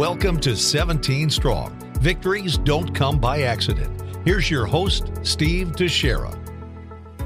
[0.00, 1.76] Welcome to 17 Strong.
[2.00, 4.02] Victories don't come by accident.
[4.24, 6.30] Here's your host, Steve Teixeira.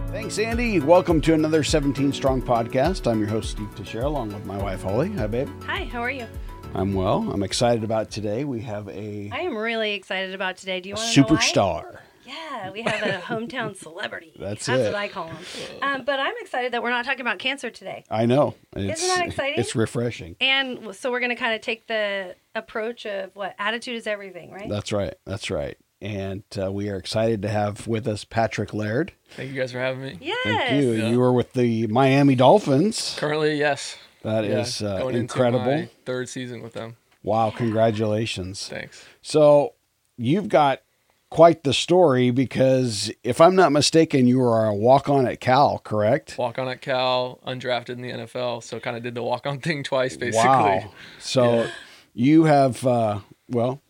[0.08, 0.80] Thanks, Andy.
[0.80, 3.08] Welcome to another 17 Strong podcast.
[3.08, 5.12] I'm your host, Steve Teixeira, along with my wife, Holly.
[5.12, 5.48] Hi, babe.
[5.66, 6.26] Hi, how are you?
[6.74, 7.28] I'm well.
[7.32, 8.44] I'm excited about today.
[8.44, 10.80] We have a I am really excited about today.
[10.80, 11.36] Do you want to know why?
[11.36, 11.98] superstar.
[12.26, 14.32] Yeah, we have a hometown celebrity.
[14.38, 14.86] That's That's it.
[14.86, 15.36] what I call him.
[15.82, 18.04] Um, but I'm excited that we're not talking about cancer today.
[18.10, 18.54] I know.
[18.74, 19.58] It's, Isn't that exciting?
[19.58, 20.36] It's refreshing.
[20.40, 24.50] And so we're going to kind of take the approach of what attitude is everything,
[24.52, 24.68] right?
[24.70, 25.14] That's right.
[25.26, 25.76] That's right.
[26.00, 29.12] And uh, we are excited to have with us Patrick Laird.
[29.36, 30.18] Thank you guys for having me.
[30.20, 30.38] yes.
[30.44, 30.92] Thank you.
[30.92, 31.08] Yeah.
[31.10, 33.16] You were with the Miami Dolphins.
[33.18, 33.96] Currently, yes.
[34.24, 35.68] That Yeah, is uh, going incredible.
[35.70, 36.96] Into my third season with them.
[37.22, 37.50] Wow.
[37.56, 38.68] Congratulations.
[38.68, 39.04] Thanks.
[39.22, 39.74] So
[40.16, 40.80] you've got
[41.30, 45.78] quite the story because if I'm not mistaken, you were a walk on at Cal,
[45.78, 46.36] correct?
[46.38, 49.58] Walk on at Cal, undrafted in the NFL, so kind of did the walk on
[49.60, 50.48] thing twice, basically.
[50.48, 50.92] Wow.
[51.18, 51.66] So
[52.14, 53.80] you have, uh, well,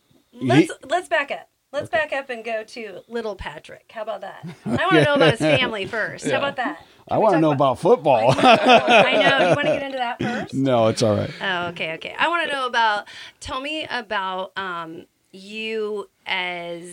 [0.41, 1.49] Let's let's back up.
[1.71, 3.89] Let's back up and go to little Patrick.
[3.93, 4.45] How about that?
[4.65, 6.25] I want to know about his family first.
[6.29, 6.85] How about that?
[7.09, 8.33] I want to know about football.
[8.37, 9.49] I know.
[9.49, 10.53] You want to get into that first?
[10.53, 11.29] no, it's all right.
[11.41, 12.15] Oh, okay, okay.
[12.17, 13.07] I want to know about.
[13.39, 16.83] Tell me about um, you as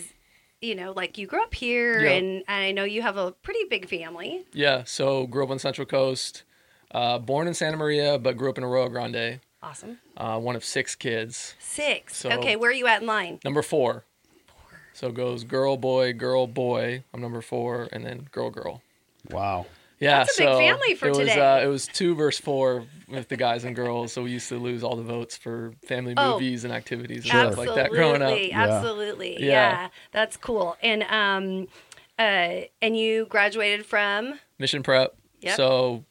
[0.61, 2.11] you know, like you grew up here, Yeah.
[2.11, 4.45] and I know you have a pretty big family.
[4.53, 6.43] Yeah, so grew up on Central Coast,
[6.91, 9.97] uh, born in Santa Maria, but grew up in Arroyo Grande, Awesome.
[10.15, 11.55] uh, one of six kids.
[11.59, 12.15] Six.
[12.17, 13.39] So- okay, where are you at in line?
[13.43, 14.05] Number four.
[14.93, 17.03] So it goes girl, boy, girl, boy.
[17.13, 18.81] I'm number four, and then girl, girl.
[19.31, 19.65] Wow.
[20.03, 21.29] Yeah, That's a big so family for it was.
[21.29, 24.57] Uh, it was two versus four with the guys and girls, so we used to
[24.57, 26.33] lose all the votes for family Oh.
[26.33, 27.45] movies and activities and Sure.
[27.45, 28.31] stuff like that growing up.
[28.31, 29.33] Absolutely, absolutely.
[29.43, 29.47] Yeah.
[29.47, 29.87] Yeah.
[30.11, 30.75] that's cool.
[30.81, 31.67] And um,
[32.19, 35.15] uh, and you graduated from Mission prep.
[35.41, 35.55] Yep.
[35.57, 36.05] So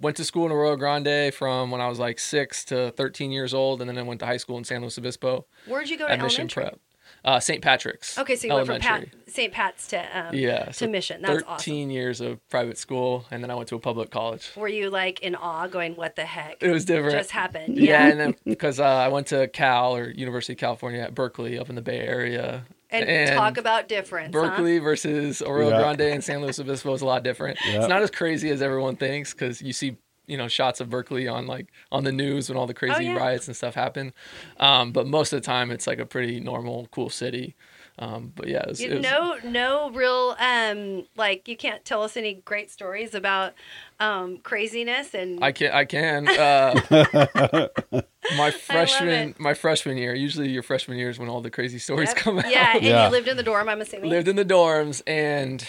[0.00, 3.54] went to school in Arroyo Grande from when I was like six to 13 years
[3.54, 6.06] old, and then I went to high school in San Luis Obispo where'd you go
[6.06, 6.62] to at Mission elementary?
[6.64, 6.80] prep.
[7.26, 7.60] Uh, St.
[7.60, 8.16] Patrick's.
[8.16, 9.52] Okay, so you went from Pat, St.
[9.52, 11.22] Pat's to um, Yeah, to Mission.
[11.22, 11.90] That's 13 awesome.
[11.90, 14.52] years of private school, and then I went to a public college.
[14.56, 17.16] Were you like in awe, going, "What the heck?" It was different.
[17.16, 17.76] just happened.
[17.78, 21.58] yeah, and then because uh, I went to Cal or University of California at Berkeley
[21.58, 22.64] up in the Bay Area.
[22.90, 24.32] and, talk about difference.
[24.32, 24.42] huh?
[24.42, 25.80] Berkeley versus Arroyo Yeah.
[25.80, 27.58] Grande and San Luis Obispo is a lot different.
[27.66, 27.78] Yeah.
[27.80, 31.28] It's not as crazy as everyone thinks because you see, you know, shots of Berkeley
[31.28, 33.16] on like on the news when all the crazy Oh, yeah.
[33.16, 34.12] riots and stuff happen.
[34.58, 37.54] Um, but most of the time, it's like a pretty normal, cool city.
[37.98, 41.82] Um, but yeah, it was, You, it was- no, no real um like you can't
[41.82, 43.54] tell us any great stories about
[44.00, 46.28] um craziness and I can I can.
[46.28, 47.68] Uh,
[48.36, 50.14] my freshman my freshman year.
[50.14, 52.16] Usually your freshman year is when all the crazy stories Yep.
[52.18, 52.50] come out.
[52.50, 53.06] Yeah, and Yeah.
[53.06, 53.68] you lived in the dorm.
[53.68, 54.10] I'm assuming.
[54.10, 55.66] lived in the dorms and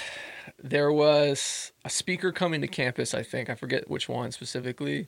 [0.61, 3.49] there was a speaker coming to campus i think.
[3.49, 5.07] I forget which one specifically.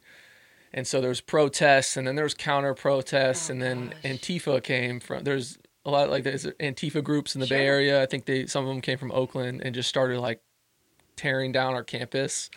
[0.72, 3.98] And so there was protests and then there was counter protests Oh, and then gosh.
[4.04, 8.02] antifa came from there's a lot like there's antifa groups in the bay area.
[8.04, 10.42] I think they some of them came from oakland and just started like
[11.16, 12.50] tearing down our campus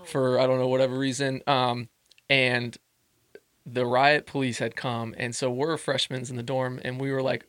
[0.00, 1.42] Oh, for i don't know whatever reason.
[1.46, 1.88] Um
[2.30, 2.76] and
[3.66, 7.22] the riot police had come and so we're freshmen in the dorm and we were
[7.22, 7.46] like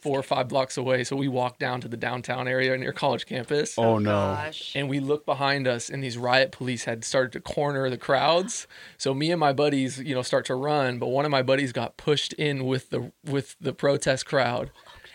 [0.00, 3.26] four or five blocks away so we walked down to the downtown area near college
[3.26, 4.10] campus Oh, no.
[4.10, 4.72] Oh, gosh.
[4.74, 8.66] and we looked behind us and these riot police had started to corner the crowds
[8.98, 11.72] so me and my buddies you know start to run but one of my buddies
[11.72, 14.70] got pushed in with the with the protest crowd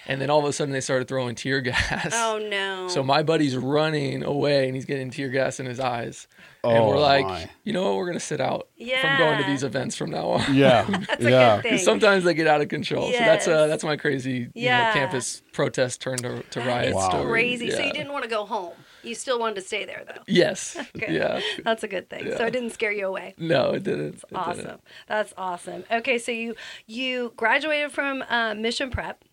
[0.08, 2.88] and then all of a sudden they started throwing tear gas Oh no.
[2.88, 6.28] so my buddy's running away and he's getting tear gas in his eyes
[6.64, 7.50] Oh, and Oh, we're like my.
[7.64, 10.56] you know what we're gonna sit out from going to these events from now on
[10.56, 10.84] Yeah.
[11.08, 11.56] That's a yeah.
[11.58, 11.72] good thing.
[11.74, 13.12] 'Cause sometimes they get out of control.
[13.12, 16.96] So that's uh that's my crazy you know, campus protest turned to, to riot is
[16.96, 17.10] Wow.
[17.10, 17.26] story.
[17.32, 17.70] crazy.
[17.72, 18.74] So you didn't want to go home.
[19.04, 20.22] You still wanted to stay there though.
[20.28, 20.76] Yes.
[20.94, 21.10] Good.
[21.10, 21.40] Yeah.
[21.64, 22.32] That's a good thing.
[22.36, 23.36] So it didn't scare you away.
[23.38, 24.16] No, it didn't.
[24.16, 24.66] It Awesome.
[24.66, 24.82] didn't.
[25.08, 25.84] That's awesome.
[25.92, 26.56] Okay, so you
[26.88, 29.24] you graduated from uh, Mission Prep.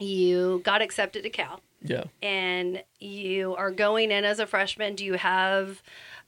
[0.00, 2.04] You got accepted to Cal, Yeah.
[2.22, 4.94] and you are going in as a freshman.
[4.96, 5.82] Do you have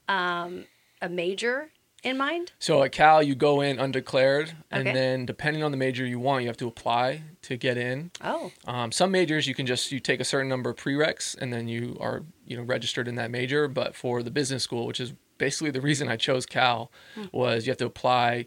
[0.09, 0.67] um,
[1.01, 1.71] a major
[2.03, 2.53] in mind?
[2.59, 4.93] So at Cal, you go in undeclared, and Okay.
[4.93, 8.11] then depending on the major you want, you have to apply to get in.
[8.21, 11.53] Oh, Um, some majors you can just you take a certain number of prereqs, and
[11.53, 13.69] then you are you know registered in that major.
[13.69, 16.91] But for the business school, which is basically the reason I chose Cal,
[17.33, 18.47] was you have to apply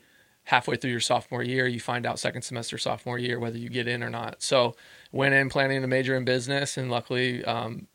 [0.49, 1.65] halfway through your sophomore year.
[1.67, 4.43] You find out second semester sophomore year whether you get in or not.
[4.43, 4.75] So
[5.11, 7.43] went in planning to major in business, and luckily.
[7.45, 7.87] Um,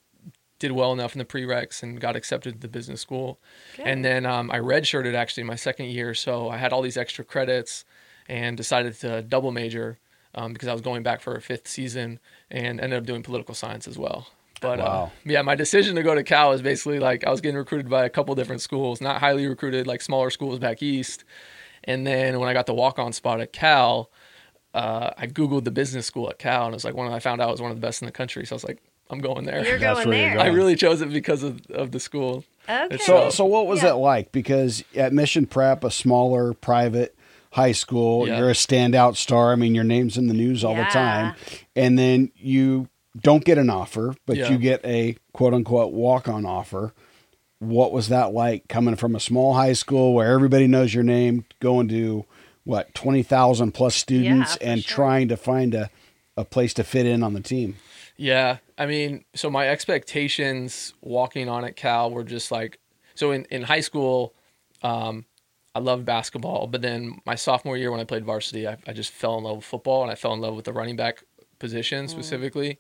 [0.61, 3.41] did well enough in the prereqs and got accepted to the business school.
[3.77, 3.87] good.
[3.87, 7.25] And then um, I redshirted actually my second year, so I had all these extra
[7.25, 7.87] credits
[8.29, 9.99] and decided to double major
[10.35, 12.21] um, because I was going back for a fifth season
[12.51, 14.29] and ended up doing political science as well.
[14.61, 15.13] But uh, Wow.
[15.25, 18.05] yeah, my decision to go to Cal is basically like I was getting recruited by
[18.05, 21.25] a couple different schools, not highly recruited, like smaller schools back east.
[21.85, 24.11] And then when I got the walk on spot at Cal,
[24.75, 27.41] uh, I Googled the business school at Cal and it was like one I found
[27.41, 28.47] out was one of the best in the country.
[28.47, 28.79] So I was like,
[29.11, 29.65] I'm going there.
[29.67, 30.47] You're That's going where you're there.
[30.47, 32.45] I really chose it because of, of the school.
[32.69, 32.99] Okay.
[32.99, 33.91] So, so what was Yeah.
[33.91, 34.31] it like?
[34.33, 37.17] Because at Mission Prep, a smaller private
[37.53, 38.39] high school, Yeah.
[38.39, 39.51] you're a standout star.
[39.53, 41.35] I mean, your name's in the news all the time,
[41.75, 42.89] and then you
[43.21, 44.51] don't get an offer, but Yeah.
[44.51, 46.95] you get a quote unquote walk on offer.
[47.59, 51.45] What was that like coming from a small high school where everybody knows your name,
[51.59, 52.25] going to
[52.65, 54.97] what twenty thousand plus students, for and sure.
[54.97, 55.91] trying to find a
[56.37, 57.77] a place to fit in on the team?
[58.17, 62.79] Yeah, I mean, so my expectations walking on at Cal were just like,
[63.15, 64.35] so in, in high school,
[64.83, 65.25] um,
[65.75, 69.11] I loved basketball, but then my sophomore year when I played varsity, I, I just
[69.11, 71.25] fell in love with football and I fell in love with the running back
[71.59, 72.79] position specifically.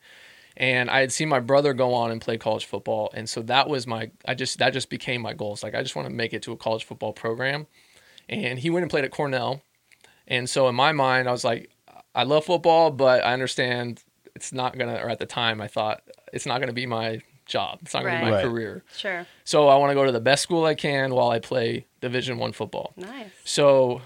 [0.56, 3.68] And I had seen my brother go on and play college football, and so that
[3.68, 5.62] was my, I just that just became my goals.
[5.62, 7.66] Like I just want to make it to a college football program,
[8.28, 9.62] and he went and played at Cornell,
[10.30, 11.70] and so in my mind, I was like,
[12.14, 14.02] I love football, but I understand
[14.34, 14.94] it's not gonna.
[14.94, 17.80] Or at the time, I thought it's not gonna be my job.
[17.82, 18.44] It's not gonna be my Right.
[18.44, 18.84] career.
[18.96, 19.26] Sure.
[19.44, 22.38] So I want to go to the best school I can while I play Division
[22.38, 22.92] One football.
[22.96, 23.30] Nice.
[23.44, 24.00] So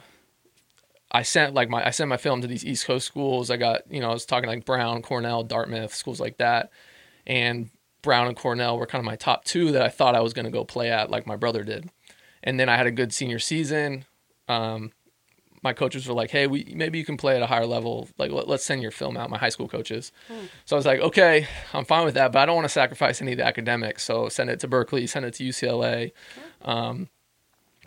[1.11, 3.51] I sent like my I sent my film to these East Coast schools.
[3.51, 6.71] I got you know I was talking like Brown, Cornell, Dartmouth, schools like that,
[7.27, 7.71] and
[8.03, 10.45] Brown and Cornell were kind of my top two that I thought I was going
[10.45, 11.89] to go play at, like my brother did.
[12.43, 14.05] And then I had a good senior season.
[14.47, 14.93] Um,
[15.65, 18.09] my coaches were like, "Hey, we maybe you can play at a higher level.
[18.19, 20.13] Like, let, us send your film out." My high school coaches.
[20.67, 23.23] So I was like, "Okay, I'm fine with that, but I don't want to sacrifice
[23.23, 24.05] any of the academics.
[24.05, 26.13] So send it to Berkeley, send it to UCLA."
[26.63, 27.09] Um,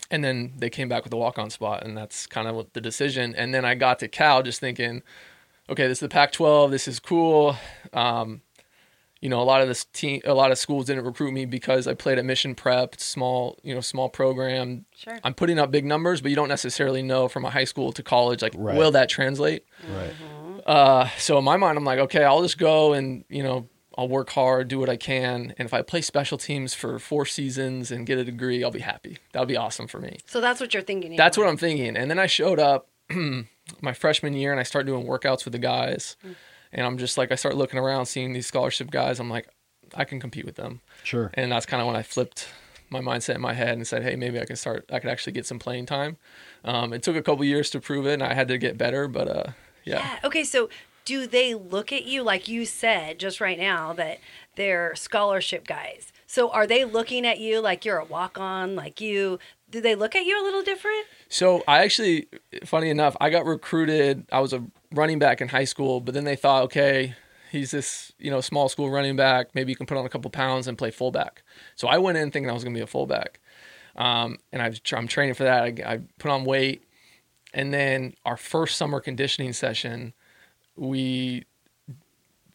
[0.09, 2.81] and then they came back with a walk-on spot, and that's kind of what the
[2.81, 3.35] decision.
[3.35, 5.03] And then I got to Cal, just thinking,
[5.69, 6.71] "Okay, this is the Pac-12.
[6.71, 7.55] This is cool."
[7.93, 8.41] Um,
[9.27, 11.85] you know, a lot of this team, a lot of schools didn't recruit me because
[11.85, 14.85] I played at Mission Prep, small, you know, small program.
[14.95, 15.19] Sure.
[15.21, 18.01] I'm putting up big numbers, but you don't necessarily know from a high school to
[18.01, 18.77] college, like, Right.
[18.77, 19.65] will that translate?
[19.93, 20.13] Right.
[20.65, 24.07] Uh, so in my mind, I'm like, okay, I'll just go and you know, I'll
[24.07, 27.91] work hard, do what I can, and if I play special teams for four seasons
[27.91, 29.17] and get a degree, I'll be happy.
[29.33, 30.19] That'll be awesome for me.
[30.25, 31.11] So that's what you're thinking.
[31.11, 31.97] in That's your what I'm thinking.
[31.97, 32.87] And then I showed up
[33.81, 36.15] my freshman year and I start doing workouts with the guys.
[36.71, 39.19] And I'm just like, I start looking around, seeing these scholarship guys.
[39.19, 39.47] I'm like,
[39.95, 40.81] I can compete with them.
[41.03, 41.31] Sure.
[41.33, 42.47] And that's kind of when I flipped
[42.89, 45.33] my mindset in my head and said, hey, maybe I can start, I could actually
[45.33, 46.17] get some playing time.
[46.63, 49.07] Um, it took a couple years to prove it and I had to get better,
[49.07, 49.51] but uh,
[49.83, 49.99] yeah.
[49.99, 50.19] Yeah.
[50.23, 50.69] Okay, so
[51.05, 54.19] do they look at you like you said just right now that
[54.55, 56.11] they're scholarship guys?
[56.27, 59.95] So are they looking at you like you're a walk on, like you do they
[59.95, 61.05] look at you a little different?
[61.29, 62.27] So I actually,
[62.65, 64.25] funny enough, I got recruited.
[64.31, 67.15] I was a running back in high school, but then they thought, okay,
[67.51, 69.53] he's this you know small school running back.
[69.53, 71.43] Maybe you can put on a couple pounds and play fullback.
[71.75, 73.39] So I went in thinking I was going to be a fullback,
[73.95, 75.63] um, and I, I'm training for that.
[75.63, 76.83] I, I put on weight,
[77.53, 80.13] and then our first summer conditioning session,
[80.75, 81.45] we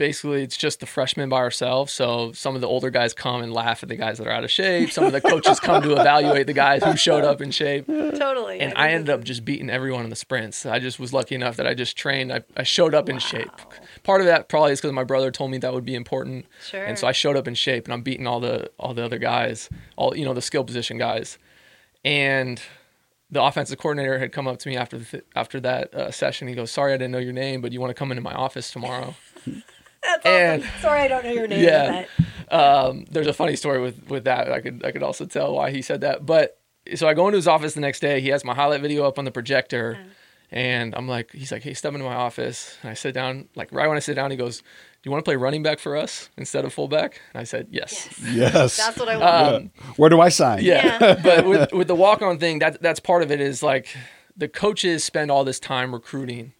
[0.02, 1.92] basically it's just the freshmen by ourselves.
[1.92, 4.42] So some of the older guys come and laugh at the guys that are out
[4.42, 4.90] of shape.
[4.90, 8.58] Some of the coaches come to evaluate the guys who showed up in shape Totally.
[8.58, 10.66] and I I ended up just beating everyone in the sprints.
[10.66, 12.32] I just was lucky enough that I just trained.
[12.32, 13.50] I, I showed up in shape.
[14.02, 16.84] Part of that probably is because my brother told me that would be important, Sure.
[16.84, 19.18] and so I showed up in shape, and I'm beating all the all the other
[19.18, 21.38] guys, all you know the skill position guys,
[22.04, 22.60] and
[23.30, 26.48] the offensive coordinator had come up to me after the th- after that uh, session.
[26.48, 28.34] He goes, "Sorry, I didn't know your name, but you want to come into my
[28.34, 29.14] office tomorrow?"
[30.02, 30.80] That's and- awesome.
[30.80, 31.64] Sorry, I don't know your name.
[31.64, 32.04] Yeah.
[32.18, 34.52] but- um, there's a funny story with with that.
[34.52, 36.26] I could I could also tell why he said that.
[36.26, 36.58] But
[36.94, 38.20] so I go into his office the next day.
[38.20, 39.98] He has my highlight video up on the projector,
[40.50, 42.76] and I'm like, he's like, hey, step into my office.
[42.82, 43.48] And I sit down.
[43.54, 44.64] Like right when I sit down, he goes, "Do
[45.04, 48.08] you want to play running back for us instead of fullback?" And I said, "Yes."
[48.30, 48.76] Yes.
[48.76, 49.54] That's what I want.
[49.54, 50.62] Um, Where do I sign?
[50.62, 51.20] yeah, Yeah.
[51.24, 53.40] but with with the walk on thing, that that's part of it.
[53.40, 53.86] Is like
[54.36, 56.52] the coaches spend all this time recruiting,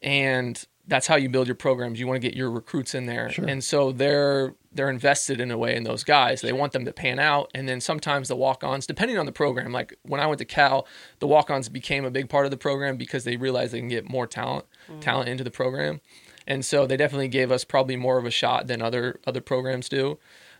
[0.00, 2.00] and that's how you build your programs.
[2.00, 3.44] You want to get your recruits in there, Sure.
[3.46, 6.40] and so they're they're invested in a way in those guys.
[6.40, 9.32] They want them to pan out, and then sometimes the walk ons, depending on the
[9.32, 9.70] program.
[9.72, 10.86] Like when I went to Cal,
[11.20, 13.88] the walk ons became a big part of the program because they realized they can
[13.88, 14.64] get more talent
[15.00, 16.00] talent into the program,
[16.46, 19.88] and so they definitely gave us probably more of a shot than other other programs
[19.88, 20.18] do.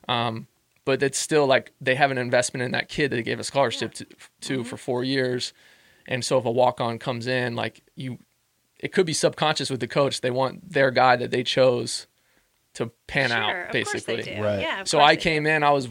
[0.09, 0.47] Um,
[0.85, 3.45] but it's still like they have an investment in that kid that they gave a
[3.45, 4.07] scholarship to,
[4.43, 5.52] to for four years.
[6.09, 8.19] And so if a walk on comes in, like you,
[8.83, 10.21] it could be subconscious with the coach.
[10.21, 12.07] They want their guy that they chose
[12.75, 14.17] to pan sure, out, of basically.
[14.17, 14.43] they do.
[14.43, 14.61] Right.
[14.61, 14.81] Yeah.
[14.83, 15.23] of So I they do.
[15.23, 15.89] came in, I was,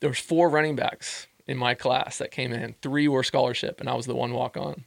[0.00, 2.74] there was four running backs in my class that came in.
[2.82, 4.84] Three were scholarship and I was the one walk on.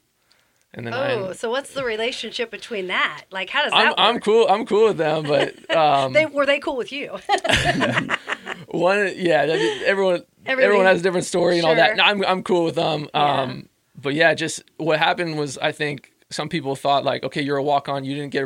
[0.73, 1.13] and then I.
[1.13, 3.25] Oh, so what's the relationship between that?
[3.31, 3.95] Like, how does that I'm, work?
[3.99, 4.47] I'm cool.
[4.49, 7.17] I'm cool with them, but um, They were they cool with you?
[8.67, 9.45] one, yeah,
[9.85, 11.97] everyone, Everybody- everyone has a different story and all that.
[11.97, 13.07] No, I'm, I'm cool with them.
[13.13, 13.41] Yeah.
[13.41, 17.57] Um, but yeah, just what happened was, I think some people thought like, okay, you're
[17.57, 18.03] a walk on.
[18.03, 18.45] You didn't get,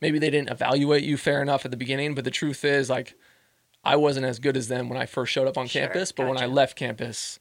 [0.00, 2.14] maybe they didn't evaluate you fair enough at the beginning.
[2.14, 3.14] But the truth is, like,
[3.84, 6.12] I wasn't as good as them when I first showed up on Sure, campus.
[6.12, 7.38] But when I left campus,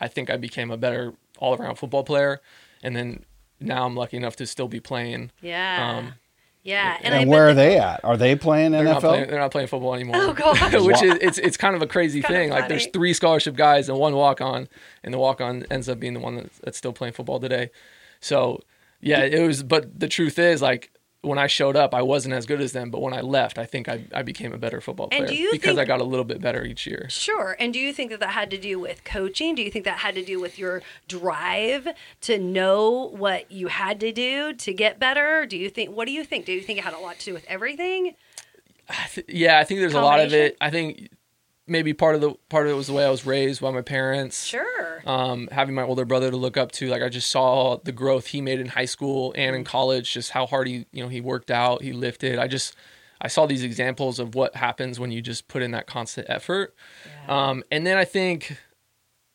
[0.00, 2.40] I think I became a better all around football player.
[2.82, 3.24] And then
[3.60, 5.30] now I'm lucky enough to still be playing.
[5.42, 6.14] yeah, Um,
[6.62, 6.98] yeah.
[7.02, 8.00] And, I bet where are they at?
[8.04, 9.08] Are they playing They're not, NFL?
[9.08, 10.16] playing, they're not playing football anymore.
[10.18, 10.72] Oh, gosh.
[10.74, 12.50] Which is it's it's kind of a crazy thing.
[12.50, 14.68] Like there's three scholarship guys and one walk on,
[15.02, 17.70] and the walk on ends up being the one that's, that's still playing football today.
[18.20, 18.60] So
[19.00, 19.62] yeah, it was.
[19.62, 20.90] But the truth is, like
[21.22, 22.90] when I showed up, I wasn't as good as them.
[22.90, 25.84] But when I left, I think I, I became a better football player because I
[25.84, 27.06] got a little bit better each year.
[27.10, 27.56] Sure.
[27.58, 29.54] And do you think that that had to do with coaching?
[29.54, 31.88] Do you think that had to do with your drive
[32.22, 35.44] to know what you had to do to get better?
[35.44, 35.94] Do you think?
[35.94, 36.46] What do you think?
[36.46, 38.14] Do you think it had a lot to do with everything?
[38.88, 40.56] I th- yeah, I think there's a lot of it.
[40.60, 41.10] I think
[41.70, 43.80] maybe part of the part of it was the way I was raised by my
[43.82, 44.44] parents.
[44.44, 45.02] Sure.
[45.06, 46.88] um, having my older brother to look up to.
[46.88, 49.58] Like I just saw the growth he made in high school and Mm.
[49.60, 52.38] in college, just how hard he, you know, he worked out, he lifted.
[52.38, 52.76] I just,
[53.22, 56.74] I saw these examples of what happens when you just put in that constant effort.
[57.28, 58.58] Um, and then I think,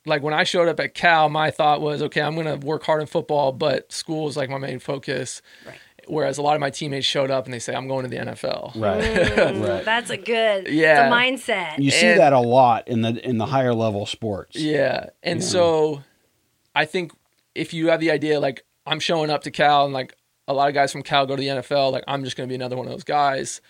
[0.06, 2.84] like when I showed up at Cal, my thought was, okay, I'm going to work
[2.84, 5.42] hard in football, but school is like my main focus.
[5.66, 5.80] Right.
[6.08, 8.18] Whereas a lot of my teammates showed up and they say, I'm going to the
[8.18, 8.76] NFL.
[8.80, 9.02] Right.
[9.04, 9.84] Mm, right.
[9.86, 10.68] That's a good.
[10.68, 11.10] Yeah.
[11.10, 11.80] The mindset.
[11.80, 14.56] You see And- that a lot in the in the higher level sports.
[14.56, 15.08] Yeah.
[15.24, 16.04] And so
[16.76, 17.12] I think
[17.54, 20.16] if you have the idea like I'm showing up to Cal and like
[20.48, 22.52] a lot of guys from Cal go to the NFL, like I'm just going to
[22.52, 23.62] be another one of those guys.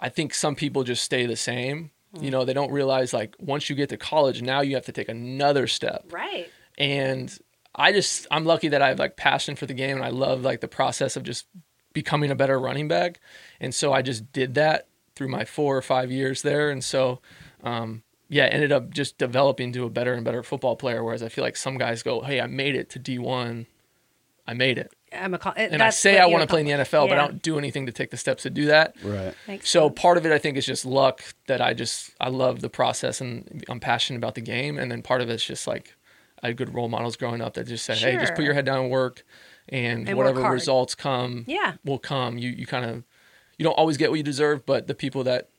[0.00, 1.90] I think some people just stay the same.
[2.20, 4.92] You know, they don't realize like once you get to college, now you have to
[4.92, 6.06] take another step.
[6.10, 6.48] right.
[6.78, 7.38] And
[7.80, 10.42] I just I'm lucky that I have like passion for the game and I love
[10.42, 11.46] like the process of just
[11.92, 13.20] becoming a better running back.
[13.60, 17.20] And so I just did that through my 4 or 5 years there and so
[17.64, 21.28] um yeah, ended up just developing to a better and better football player whereas I
[21.28, 23.66] feel like some guys go, "Hey, I made it to D1.
[24.46, 25.38] I made it." I'm a.
[25.38, 27.58] co- And I say I want to play in the NFL, but I don't do
[27.58, 28.94] anything to take the steps to do that.
[29.02, 29.34] Right.
[29.48, 30.00] Makes So sense.
[30.00, 33.20] part of it, I think, is just luck that I just I love the process
[33.20, 35.96] and I'm passionate about the game, and then part of it's just like
[36.42, 38.64] I had good role models growing up that just said, "Hey, just put your head
[38.64, 39.24] down and work,
[39.68, 40.54] and, And whatever hard.
[40.54, 41.74] results come, Yeah.
[41.84, 43.04] will come." You you kind of
[43.58, 45.50] you don't always get what you deserve, but the people that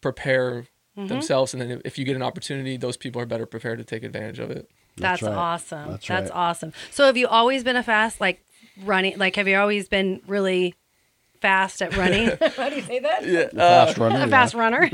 [0.00, 1.06] prepare Mm-hmm.
[1.08, 4.02] themselves, and then if you get an opportunity, those people are better prepared to take
[4.04, 4.68] advantage of it.
[4.98, 5.32] That's, That's right.
[5.38, 5.90] awesome.
[5.92, 6.36] That's That's, right.
[6.36, 6.74] awesome.
[6.90, 8.44] So have you always been a fast like
[8.84, 9.16] running?
[9.16, 10.74] Like have you always been really
[11.42, 12.30] fast at running?
[12.56, 13.26] How do you say that?
[13.26, 14.16] Yeah, Fast runner.
[14.16, 14.26] A yeah.
[14.28, 14.88] fast runner.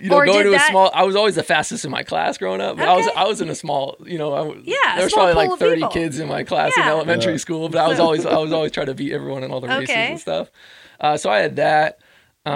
[0.00, 0.90] you know, Or going did to that- a small.
[0.94, 2.76] I was always the fastest in my class growing up.
[2.76, 3.96] But I was I was in a small.
[4.06, 5.90] You know, I, was- Yeah, there was probably like thirty people.
[5.90, 7.38] kids in my class in elementary Yeah.
[7.38, 7.68] school.
[7.68, 9.94] But I was always I was always trying to beat everyone in all the races
[9.94, 10.50] and stuff.
[11.00, 11.98] Uh, so I had that.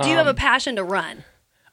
[0.03, 1.25] do you have a passion to run?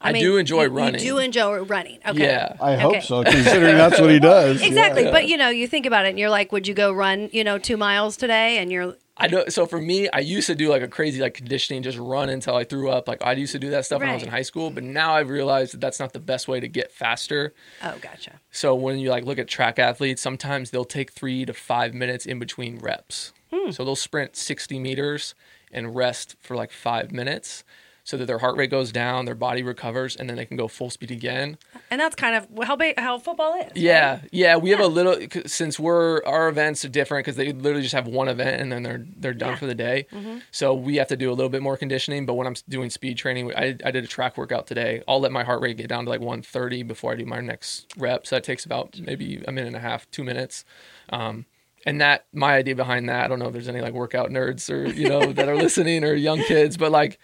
[0.04, 0.94] Um, I do enjoy you- running.
[1.00, 2.00] You do enjoy running.
[2.04, 2.24] Okay.
[2.24, 2.56] Yeah.
[2.60, 3.00] I hope Okay.
[3.02, 4.60] so, considering that's what he does.
[4.60, 5.04] Exactly.
[5.04, 5.12] Yeah.
[5.12, 7.44] But you know, you think about it and you're like, would you go run, you
[7.44, 8.58] know, two miles today?
[8.58, 9.44] And you're I know.
[9.48, 12.56] So for me, I used to do like a crazy like conditioning, just run until
[12.56, 13.06] I threw up.
[13.06, 15.14] Like I used to do that stuff when I was in high school, but now
[15.14, 17.54] I've realized that that's not the best way to get faster.
[17.82, 18.40] oh gotcha.
[18.50, 22.26] So when you like look at track athletes, sometimes they'll take three to five minutes
[22.26, 23.32] in between reps.
[23.52, 23.70] Hmm.
[23.70, 25.36] So they'll sprint 60 meters
[25.70, 27.62] and rest for like five minutes
[28.04, 30.66] so that their heart rate goes down, their body recovers, and then they can go
[30.66, 31.56] full speed again.
[31.90, 33.70] And that's kind of how big how football is.
[33.76, 34.56] Yeah, yeah.
[34.56, 35.16] We have a little
[35.46, 38.82] since we're our events are different because they literally just have one event and then
[38.82, 39.56] they're they're done Yeah.
[39.56, 40.06] for the day.
[40.50, 42.26] So we have to do a little bit more conditioning.
[42.26, 45.02] But when I'm doing speed training, I, I did a track workout today.
[45.06, 47.86] I'll let my heart rate get down to like 130 before I do my next
[47.96, 48.26] rep.
[48.26, 50.64] So that takes about maybe a minute and a half, two minutes.
[51.10, 51.46] Um,
[51.86, 54.70] and that my idea behind that, I don't know if there's any like workout nerds
[54.70, 57.18] or you know that are listening or young kids, but like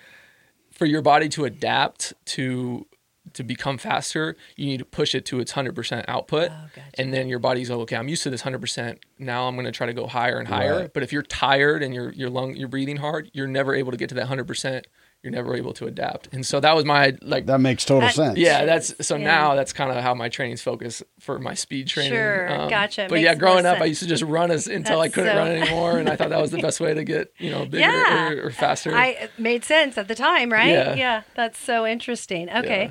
[0.79, 2.87] for your body to adapt to
[3.35, 6.51] to become faster, you need to push it to its 100% output.
[6.51, 6.89] Oh, gotcha.
[6.95, 8.99] And then your body's like, okay, I'm used to this 100%.
[9.19, 10.81] Now I'm going to try to go higher and higher.
[10.81, 10.93] Right.
[10.93, 13.99] But if you're tired and you're your lung you're breathing hard, you're never able to
[13.99, 14.85] get to that 100%.
[15.25, 16.29] You're never able to adapt.
[16.33, 18.39] And so that was my like That makes total That- sense.
[18.39, 19.25] yeah, that's so Yeah.
[19.25, 22.13] now that's kind of how my training's focused for my speed training.
[22.13, 23.07] Um, Sure, gotcha.
[23.11, 25.37] But yeah, growing more up, I used to just run as, until I couldn't so-
[25.37, 27.79] run anymore, and I thought that was the best way to get you know bigger
[27.81, 28.31] Yeah.
[28.31, 28.95] or, or faster.
[28.95, 30.69] I it made sense at the time, right?
[30.97, 31.23] Yeah.
[31.35, 32.49] That's so interesting.
[32.49, 32.85] Okay.
[32.85, 32.91] Yeah.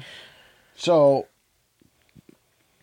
[0.76, 1.28] So,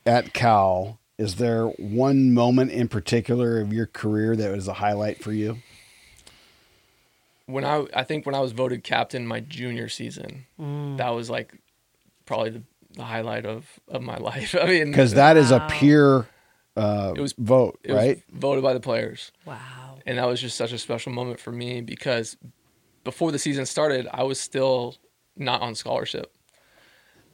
[0.07, 5.23] at Cal, is there one moment in particular of your career that was a highlight
[5.23, 5.59] for you?
[7.47, 10.97] When I I think when I was voted captain my junior season, Mm.
[10.99, 11.55] that was like
[12.27, 12.63] probably the,
[12.97, 14.55] the highlight of of my life.
[14.61, 16.27] I mean, Because that is a peer
[16.77, 18.23] uh, It was- vote, it was right?
[18.33, 19.31] voted by the players.
[19.47, 19.99] Wow.
[20.07, 22.37] and that was just such a special moment for me because
[23.05, 24.97] before the season started, I was still
[25.37, 26.35] not on scholarship,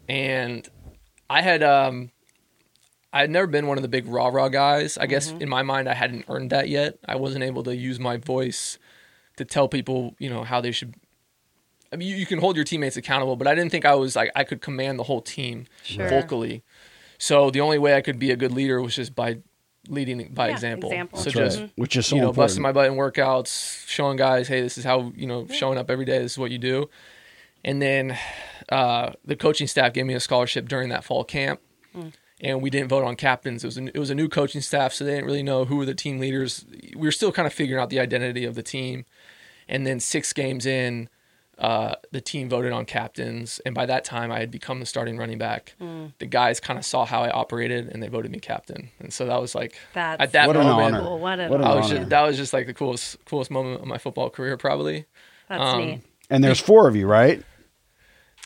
[0.09, 0.69] and
[1.29, 2.11] I had um,
[3.13, 4.99] I had never been one of the big rah rah guys.
[4.99, 6.99] I guess in my mind, I hadn't earned that yet.
[7.07, 8.79] I wasn't able to use my voice
[9.37, 10.95] to tell people, you know, how they should.
[11.93, 14.15] I mean, you, you can hold your teammates accountable, but I didn't think I was
[14.17, 16.09] like I could command the whole team Sure.
[16.09, 16.63] vocally.
[17.19, 19.39] So the only way I could be a good leader was just by
[19.89, 20.91] leading by Yeah, example.
[20.91, 21.19] example.
[21.19, 21.71] So That's just right.
[21.77, 22.49] Which is so you know, important.
[22.49, 25.91] busting my butt in workouts, showing guys, hey, this is how you know, showing up
[25.91, 26.19] every day.
[26.19, 26.89] This is what you do.
[27.65, 28.17] And then
[28.71, 31.61] uh, the coaching staff gave me a scholarship during that fall camp,
[32.41, 33.65] and we didn't vote on captains.
[33.65, 35.77] It was a, it was a new coaching staff, so they didn't really know who
[35.77, 36.65] were the team leaders.
[36.97, 39.05] We were still kind of figuring out the identity of the team.
[39.71, 41.09] And then six games in,
[41.59, 45.17] uh, the team voted on captains, and by that time, I had become the starting
[45.19, 45.75] running back.
[45.79, 48.89] The guys kind of saw how I operated, and they voted me captain.
[48.99, 50.97] And so that was like That's at that What an moment.
[50.97, 51.17] honor.
[51.17, 51.99] What an What an was honor.
[51.99, 55.05] just, that was just like the coolest coolest moment of my football career, probably.
[55.49, 56.01] That's um, neat.
[56.31, 57.43] and there's four of you, right?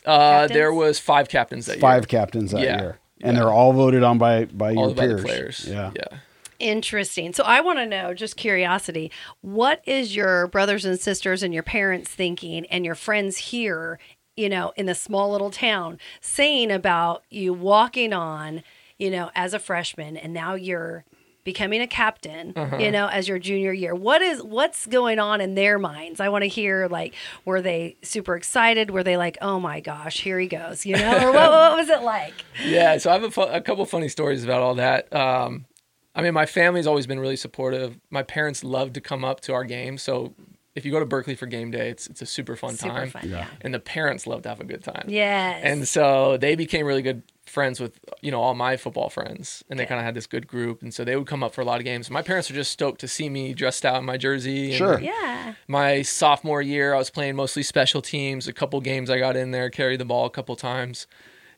[0.05, 2.07] Uh, there was five captains that Five year.
[2.07, 2.79] captains that Yeah.
[2.81, 3.43] year, and Yeah.
[3.43, 5.21] they're all voted on by by all your by peers.
[5.21, 5.65] the players.
[5.69, 5.91] Yeah.
[5.95, 6.17] yeah.
[6.59, 7.33] Interesting.
[7.33, 11.63] So I want to know, just curiosity, what is your brothers and sisters and your
[11.63, 13.99] parents thinking and your friends here,
[14.35, 18.63] you know, in the small little town saying about you walking on,
[18.97, 21.03] you know, as a freshman and now you're
[21.43, 22.77] becoming a captain, Uh-huh.
[22.77, 23.93] you know, as your junior year.
[23.93, 26.19] What is what's going on in their minds?
[26.19, 27.13] I want to hear like
[27.45, 28.89] were they super excited?
[28.89, 31.15] Were they like, "Oh my gosh, here he goes," you know?
[31.27, 32.33] Or what, what was it like?
[32.65, 35.13] yeah, so I have a, fu- a couple funny stories about all that.
[35.15, 35.65] Um,
[36.15, 37.99] I mean, my family's always been really supportive.
[38.09, 40.01] My parents love to come up to our games.
[40.01, 40.33] So
[40.75, 43.09] if you go to Berkeley for game day, it's it's a super fun Super time.
[43.09, 43.47] fun, yeah.
[43.61, 45.05] And the parents love to have a good time.
[45.07, 45.61] Yes.
[45.63, 49.79] And so they became really good friends with you know all my football friends, and
[49.79, 50.81] they kind of had this good group.
[50.81, 52.09] And so they would come up for a lot of games.
[52.09, 54.67] My parents were just stoked to see me dressed out in my jersey.
[54.69, 54.99] and Sure.
[54.99, 55.53] yeah.
[55.67, 58.47] my sophomore year, I was playing mostly special teams.
[58.47, 61.07] A couple games I got in there, carried the ball a couple times,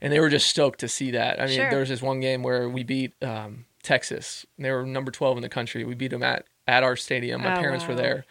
[0.01, 1.39] and they were just stoked to see that.
[1.41, 1.69] I mean, Sure.
[1.71, 4.45] there was this one game where we beat um, Texas.
[4.59, 5.83] They were number twelve in the country.
[5.85, 7.41] We beat them at at our stadium.
[7.41, 8.25] My Oh, parents were there.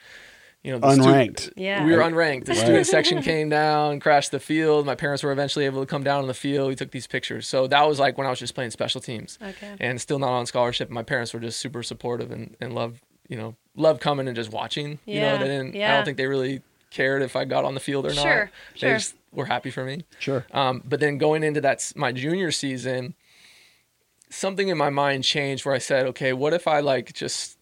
[0.63, 1.53] You know, the stu- Unranked.
[1.57, 1.85] Yeah.
[1.85, 2.47] we were unranked.
[2.47, 2.61] The Right.
[2.61, 4.85] student section came down, crashed the field.
[4.85, 6.69] My parents were eventually able to come down on the field.
[6.69, 7.47] We took these pictures.
[7.47, 9.77] So that was like when I was just playing special teams Okay.
[9.81, 10.91] and still not on scholarship.
[10.91, 14.51] My parents were just super supportive and, and loved, you know, loved coming and just
[14.51, 14.99] watching.
[15.07, 17.75] You know, Yeah, they didn't, I don't think they really cared if I got on
[17.75, 18.23] the field or not.
[18.23, 18.95] Sure, They sure.
[18.97, 20.03] just were happy for me.
[20.19, 20.45] Sure.
[20.53, 23.15] Um, but then going into that, my junior season,
[24.31, 27.59] something in my mind changed where I said, okay, what if I like just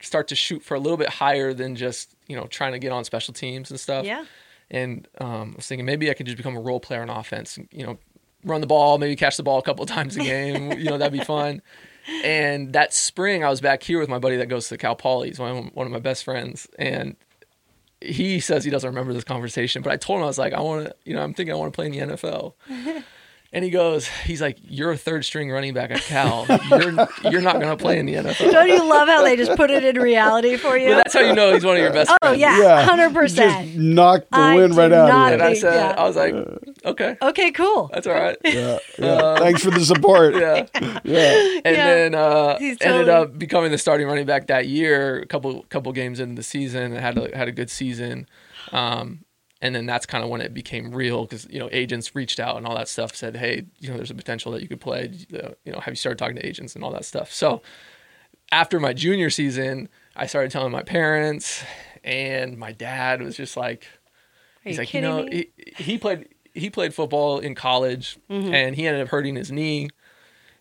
[0.00, 2.92] start to shoot for a little bit higher than just, you know, trying to get
[2.92, 4.04] on special teams and stuff.
[4.04, 4.24] Yeah.
[4.70, 7.56] And um, I was thinking maybe I could just become a role player on offense.
[7.56, 7.98] and, You know,
[8.44, 10.72] run the ball, maybe catch the ball a couple times a game.
[10.72, 11.62] you know, that'd be fun.
[12.22, 15.28] And that spring, I was back here with my buddy that goes to Cal Poly.
[15.28, 17.16] He's one of, one of my best friends, and
[18.02, 19.80] he says he doesn't remember this conversation.
[19.80, 21.56] But I told him I was like, I want to, you know, I'm thinking I
[21.56, 22.52] want to play in the NFL.
[23.54, 26.44] And he goes, he's like, you're a third string running back at Cal.
[26.68, 26.90] You're
[27.30, 28.50] you're not going to play in the NFL.
[28.50, 30.88] Don't you love how they just put it in reality for you?
[30.88, 32.40] But that's how you know he's one of your best oh friends.
[32.40, 33.76] yeah, hundred Just percent.
[33.76, 35.56] knocked the I wind right out not of And you.
[35.56, 36.02] I said, yeah.
[36.02, 36.34] I was like,
[36.84, 37.90] okay, Okay, cool.
[37.94, 38.36] that's all right.
[38.44, 39.36] Yeah, yeah.
[39.38, 40.34] Thanks for the support.
[40.34, 40.66] Yeah.
[41.04, 41.60] Yeah.
[41.64, 41.86] and Yeah.
[41.86, 45.20] then uh, He's ended up becoming the starting running back that year.
[45.20, 48.26] A couple couple games into the season, and had a, had a good season.
[48.72, 49.23] Um,
[49.64, 52.56] and then that's kind of when it became real because you know agents reached out
[52.58, 53.16] and all that stuff.
[53.16, 55.10] Said, hey, you know, there's a potential that you could play.
[55.32, 57.32] Uh, You know, have you started talking to agents and all that stuff?
[57.32, 57.62] So
[58.52, 61.64] after my junior season, I started telling my parents,
[62.04, 66.28] and my dad was just like, Are he's you like, you know, he, he played
[66.52, 68.54] he played football in college, Mm-hmm.
[68.54, 69.88] and he ended up hurting his knee,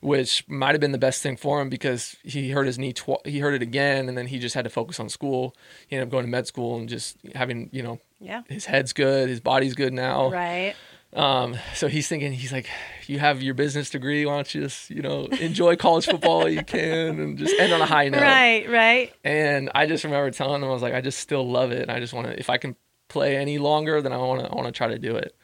[0.04, 2.92] which might have been the best thing for him because he hurt his knee.
[2.92, 5.56] Tw- he hurt it again, and then he just had to focus on school.
[5.88, 8.44] He ended up going to med school and just having you know yeah.
[8.50, 10.30] his head's good, his body's good now.
[10.30, 10.76] Right.
[11.14, 12.68] Um, so he's thinking, he's like,
[13.06, 16.64] you have your business degree, why don't you just you know enjoy college football you
[16.64, 18.22] can and just end on a high note.
[18.22, 18.70] Right.
[18.70, 19.14] Right.
[19.24, 21.84] And I just remember telling him I was like, I just still love it.
[21.84, 22.76] And I just want to, if I can
[23.08, 25.36] play any longer, then I want to, I want to try to do it.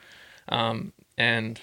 [0.49, 1.61] Um, and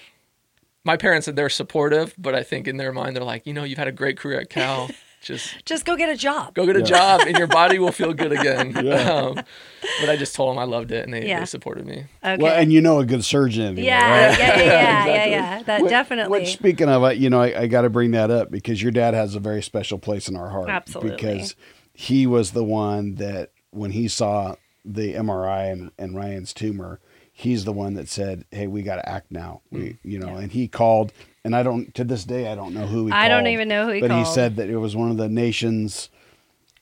[0.87, 3.63] my parents said they're supportive, but I think in their mind, they're like, you know,
[3.63, 4.89] you've had a great career at Cal.
[5.21, 6.53] Just Just go get a job.
[6.53, 8.71] go get a job and your body will feel good again.
[8.85, 9.11] Yeah.
[9.11, 11.39] Um, but I just told them I loved it and they, Yeah.
[11.39, 12.05] they supported me.
[12.23, 12.37] Okay.
[12.41, 14.39] Well, and you know a good surgeon anyway, yeah, right?
[14.39, 15.31] yeah, yeah, yeah, yeah, Exactly.
[15.31, 15.63] yeah.
[15.63, 16.39] That Which- definitely.
[16.39, 18.91] Which, speaking of, it, you know, I, I got to bring that up because your
[18.91, 20.69] dad has a very special place in our heart.
[20.69, 21.11] Absolutely.
[21.15, 21.55] Because
[21.93, 26.99] he was the one that when he saw the MRI and, and Ryan's tumor,
[27.39, 29.97] he's the one that said, "Hey, we got to act now." We, mm.
[30.03, 33.05] you know, and he called, and I don't to this day I don't know who
[33.05, 33.11] he.
[33.11, 34.09] I don't even know who he called.
[34.09, 36.09] but he said that it was one of the nation's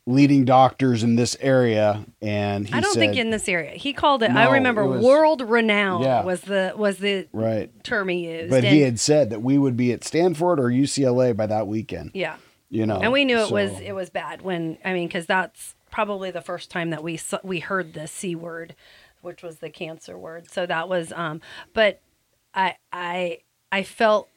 [0.07, 3.71] leading doctors in this area, and he I don't said, think in this area.
[3.71, 4.31] He called it.
[4.31, 6.23] No, I remember it was- world renowned Yeah.
[6.23, 7.69] was the was the right.
[7.83, 8.49] term he used.
[8.49, 11.67] But And- he had said that we would be at Stanford or UCLA by that
[11.67, 12.11] weekend.
[12.13, 12.35] yeah,
[12.69, 15.75] You know, and we knew it was it was bad when I mean because that's
[15.91, 18.75] probably the first time that we we heard the c word,
[19.25, 20.49] which was the cancer word.
[20.49, 21.41] So that was um.
[21.73, 22.01] But
[22.53, 23.39] I I
[23.71, 24.29] I felt.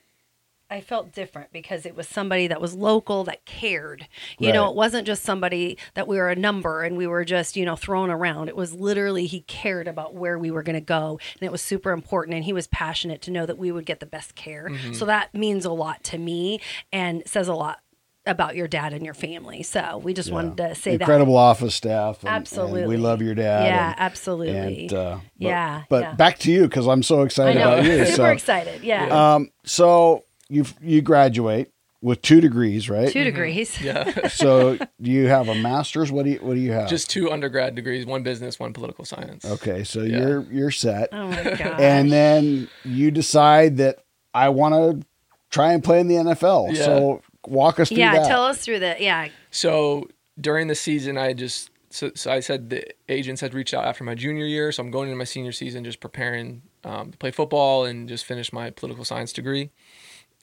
[0.71, 4.07] I felt different because it was somebody that was local that cared.
[4.39, 7.57] You know, it wasn't just somebody that we were a number and we were just,
[7.57, 8.49] you know, thrown around.
[8.51, 11.63] It was literally he cared about where we were going to go and it was
[11.63, 14.69] super important and he was passionate to know that we would get the best care.
[14.93, 16.61] So that means a lot to me
[16.93, 17.81] and says a lot
[18.29, 19.63] about your dad and your family.
[19.63, 22.21] So we just wanted to say that incredible office staff.
[22.21, 22.87] and- and Absolutely.
[22.87, 23.65] we love your dad.
[23.65, 24.87] Yeah, and- absolutely.
[24.87, 26.15] And, uh, but, Yeah, But yeah.
[26.15, 27.23] back to you because I'm so that.
[27.23, 27.73] I excited know.
[27.73, 27.99] about you.
[28.05, 28.83] super so, excited.
[28.85, 29.35] Yeah.
[29.35, 33.11] um, so you you graduate with two degrees, right?
[33.11, 33.81] 2 degrees.
[33.81, 34.29] Yeah.
[34.29, 36.13] so do you have a master's?
[36.13, 36.89] What do you What do you have?
[36.89, 39.45] Just two undergrad degrees, one business, one political science.
[39.45, 39.83] okay.
[39.85, 40.19] So Yeah.
[40.19, 41.81] you're you're set, Oh my god.
[41.81, 43.99] and then you decide that
[44.35, 45.07] I want to
[45.51, 46.69] try and play in the NFL.
[46.77, 46.85] Yeah.
[46.85, 48.27] So walk us through yeah, that.
[48.29, 49.29] tell us through the yeah.
[49.51, 50.09] So
[50.41, 54.05] during the season, I just so, so I said the agents had reached out after
[54.05, 57.31] my junior year, so I'm going into my senior season just preparing um, to play
[57.31, 59.71] football and just finish my political science degree.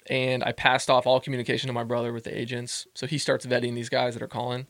[0.08, 3.46] And I passed off all communication to my brother with the agents, so he starts
[3.46, 4.68] vetting these guys that are calling.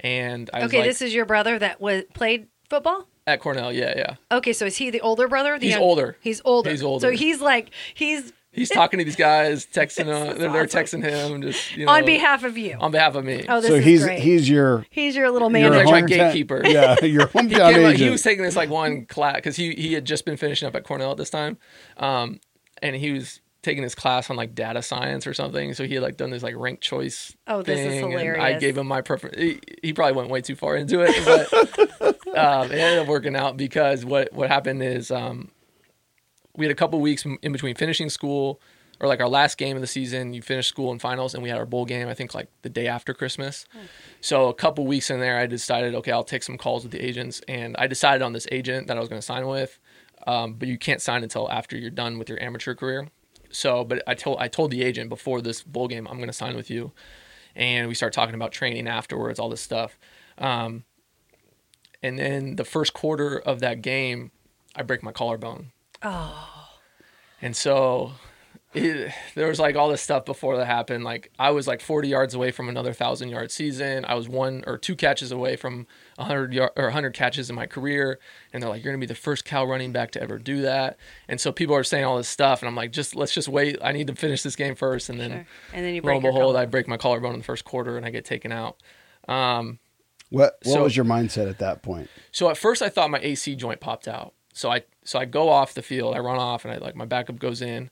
[0.00, 3.06] And I was Okay, like, this is your brother that was played football?
[3.26, 4.14] at Cornell, yeah, yeah.
[4.30, 5.58] Okay, so is he the older brother?
[5.58, 6.16] The He's young- older.
[6.20, 6.70] He's older.
[6.70, 7.06] He's older.
[7.06, 10.06] So he's like he's He's talking to these guys, texting This them.
[10.28, 11.00] is They're, they're awesome.
[11.02, 12.76] texting him, just you know, on behalf of you.
[12.80, 13.44] on behalf of me.
[13.48, 14.20] oh, this so is he's great.
[14.20, 15.84] he's your he's your little your manager.
[15.84, 16.62] like my hometown- gatekeeper.
[16.66, 17.96] Yeah, your he, hometown came, like, agent.
[17.98, 20.74] he was taking this like one class because he he had just been finishing up
[20.74, 21.58] at Cornell at this time,
[21.98, 22.40] um,
[22.82, 25.72] and he was taking this class on like data science or something.
[25.72, 27.34] So he had like done this like rank choice.
[27.46, 29.36] Oh, this is thing, and I gave him my preference.
[29.38, 33.34] He, he probably went way too far into it, but um, it ended up working
[33.34, 35.50] out because what what happened is um,
[36.56, 38.60] we had a couple weeks in between finishing school
[39.00, 40.34] or like our last game of the season.
[40.34, 42.08] You finish school and finals, and we had our bowl game.
[42.08, 43.66] I think like the day after Christmas.
[44.20, 47.04] So a couple weeks in there, I decided, okay, I'll take some calls with the
[47.04, 49.78] agents, and I decided on this agent that I was going to sign with.
[50.26, 53.08] Um, but you can't sign until after you're done with your amateur career.
[53.50, 56.32] So, but I told I told the agent before this bowl game, I'm going to
[56.32, 56.92] sign with you,
[57.54, 59.98] and we start talking about training afterwards, all this stuff.
[60.38, 60.84] Um,
[62.02, 64.30] and then the first quarter of that game,
[64.74, 65.72] I break my collarbone.
[66.04, 66.68] Oh,
[67.40, 68.12] And so
[68.74, 71.04] it, there was like all this stuff before that happened.
[71.04, 74.04] Like I was like 40 yards away from another thousand yard season.
[74.04, 75.86] I was one or two catches away from
[76.16, 78.18] 100 yard or 100 catches in my career.
[78.52, 80.98] And they're like, you're gonna be the first Cal running back to ever do that.
[81.28, 83.78] And so people are saying all this stuff, and I'm like, just let's just wait.
[83.82, 85.46] I need to finish this game first, and then sure.
[85.72, 88.04] And then you lo and behold, I break my collarbone in the first quarter, and
[88.04, 88.76] I get taken out.
[89.28, 89.78] Um,
[90.30, 92.10] what what so- was your mindset at that point?
[92.32, 94.33] so at first I thought my AC joint popped out.
[94.54, 97.04] So I so I go off the field, I run off, and I like my
[97.04, 97.90] backup goes in.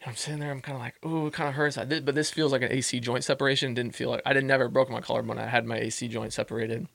[0.00, 1.76] And I'm sitting there, I'm kind of like, ooh, it kind of hurts.
[1.76, 3.74] I did, but this feels like an AC joint separation.
[3.74, 5.38] Didn't feel like I didn't never broke my collarbone.
[5.38, 6.88] I had my AC joint separated,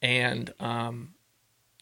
[0.00, 1.14] and um,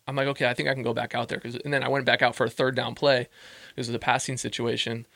[0.09, 1.39] I'm like, okay, I think I can go back out there.
[1.39, 3.29] Cause, and then I went back out for a third down play
[3.75, 5.07] because of the passing situation.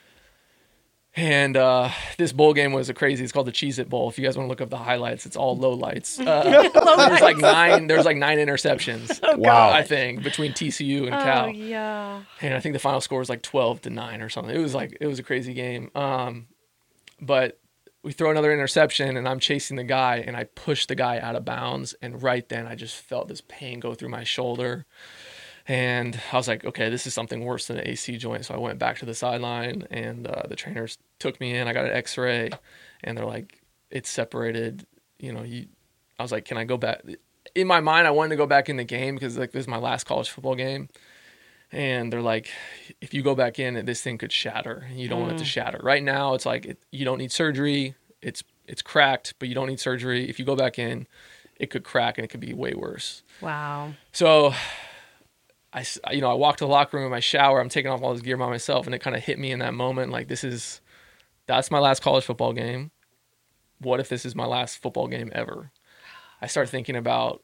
[1.19, 3.25] And uh, this bowl game was a crazy.
[3.25, 4.11] It's called the Cheez It Bowl.
[4.11, 6.21] If you guys want to look up the highlights, it's all low lights.
[6.27, 6.69] Uh,
[7.09, 7.87] there's like nine.
[7.87, 9.19] There's like nine interceptions.
[9.23, 9.71] Oh, Wow.
[9.71, 11.45] I think between TCU and Cal.
[11.45, 12.23] Oh Cal, yeah.
[12.43, 14.55] and I think the final score was like twelve to nine or something.
[14.55, 15.91] It was like it was a crazy game.
[15.95, 16.49] Um,
[17.21, 17.59] but
[18.03, 21.35] we throw another interception, and I'm chasing the guy, and I push the guy out
[21.35, 24.85] of bounds, and right then I just felt this pain go through my shoulder.
[25.69, 28.45] And I was like, okay, this is something worse than an AC joint.
[28.45, 31.67] So I went back to the sideline, and uh, the trainers took me in.
[31.67, 32.51] I got an X-ray,
[33.03, 34.87] and they're like, it's separated.
[35.19, 35.67] You know, you.
[36.19, 37.03] I was like, can I go back?
[37.55, 39.69] In my mind, I wanted to go back in the game because like this is
[39.69, 40.89] my last college football game,
[41.73, 42.49] and they're like,
[43.01, 44.87] if you go back in, this thing could shatter.
[44.93, 45.81] You don't want it to shatter.
[45.83, 47.97] Right now, it's like it, you don't need surgery.
[48.23, 50.29] It's it's cracked, but you don't need surgery.
[50.29, 51.09] If you go back in,
[51.59, 53.23] it could crack and it could be way worse.
[53.41, 53.95] Wow.
[54.13, 54.55] So
[55.77, 58.03] I, s- you know, I walk to the locker room, I shower, I'm taking off
[58.03, 60.11] all this gear by myself, and it kind of hit me in that moment.
[60.11, 60.81] Like, this is,
[61.47, 62.91] that's my last college football game.
[63.79, 65.71] What if this is my last football game ever?
[66.41, 67.43] I start thinking about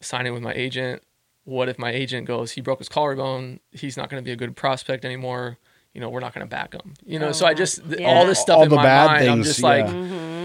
[0.00, 1.02] signing with my agent.
[1.44, 4.36] What if my agent goes, he broke his collarbone, he's not going to be a
[4.36, 5.58] good prospect anymore.
[5.94, 6.94] You know, we're not going to back him.
[7.04, 8.06] You know, Oh, so I just th- yeah.
[8.14, 9.28] all this stuff All in the my bad mind.
[9.28, 9.86] I'm things, just like.
[9.86, 10.41] Mm-hmm.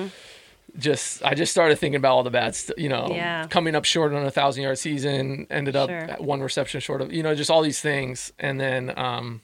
[0.80, 2.78] Just I just started thinking about all the bad stuff.
[2.78, 3.48] You know, Yeah.
[3.48, 5.98] coming up short on a thousand yard season, ended up Sure.
[5.98, 9.42] at one reception short of you know just all these things, and then um,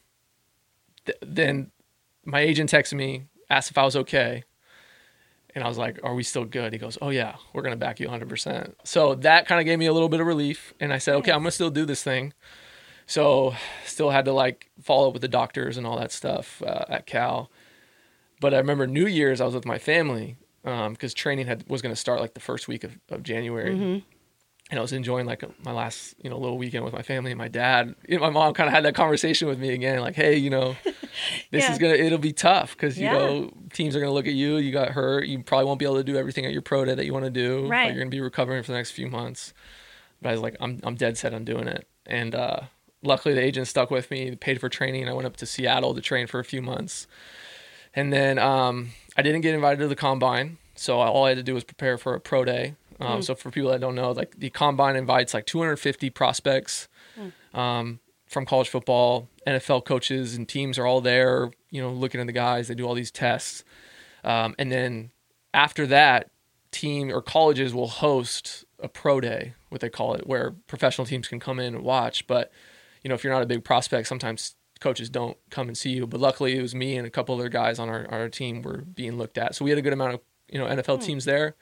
[1.06, 1.72] th- then
[2.26, 4.44] my agent texted me, asked if I was okay,
[5.56, 8.00] And I was like, "Are we still good?" He goes, "Oh yeah, we're gonna back
[8.00, 10.92] you 100." percent So that kind of gave me a little bit of relief, and
[10.92, 12.34] I said, "Okay, I'm gonna still do this thing."
[13.06, 13.54] So
[13.86, 17.06] still had to like follow up with the doctors and all that stuff uh, at
[17.06, 17.52] Cal.
[18.40, 21.82] But I remember New Year's, I was with my family because um, training had was
[21.82, 23.76] going to start like the first week of, of January.
[23.76, 24.00] Mm-hmm.
[24.70, 27.38] And I was enjoying like my last, you know, little weekend with my family and
[27.38, 27.96] my dad.
[28.08, 30.50] You know, my mom kind of had that conversation with me again, like, "Hey, you
[30.50, 30.78] know,
[31.52, 31.72] this yeah.
[31.72, 33.14] is gonna, it'll be tough because you yeah.
[33.14, 34.58] know teams are gonna look at you.
[34.58, 35.28] You got hurt.
[35.28, 37.26] You probably won't be able to do everything at your pro day that you want
[37.26, 37.68] to do.
[37.68, 37.86] Right.
[37.86, 39.54] Like, you're gonna be recovering for the next few months."
[40.22, 42.62] But I was like, "I'm, I'm dead set on doing it." And uh,
[43.04, 45.08] luckily, the agent stuck with me, paid for training.
[45.08, 47.06] I went up to Seattle to train for a few months,
[47.94, 50.58] and then um, I didn't get invited to the combine.
[50.76, 52.76] So all I had to do was prepare for a pro day.
[53.00, 53.24] Um, mm.
[53.24, 56.88] So for people that don't know, like the combine invites like 250 prospects
[57.20, 57.58] mm.
[57.58, 59.30] um, from college football.
[59.46, 62.68] NFL coaches and teams are all there, you know, looking at the guys.
[62.68, 63.64] They do all these tests,
[64.24, 65.12] um, and then
[65.54, 66.32] after that,
[66.72, 71.28] team or colleges will host a pro day, what they call it, where professional teams
[71.28, 72.26] can come in and watch.
[72.26, 72.52] But
[73.04, 76.06] you know, if you're not a big prospect, sometimes coaches don't come and see you.
[76.06, 78.80] But luckily, it was me and a couple other guys on our, our team were
[78.80, 79.56] being looked at.
[79.56, 80.20] So we had a good amount of
[80.50, 81.06] you know NFL hmm.
[81.06, 81.56] teams there.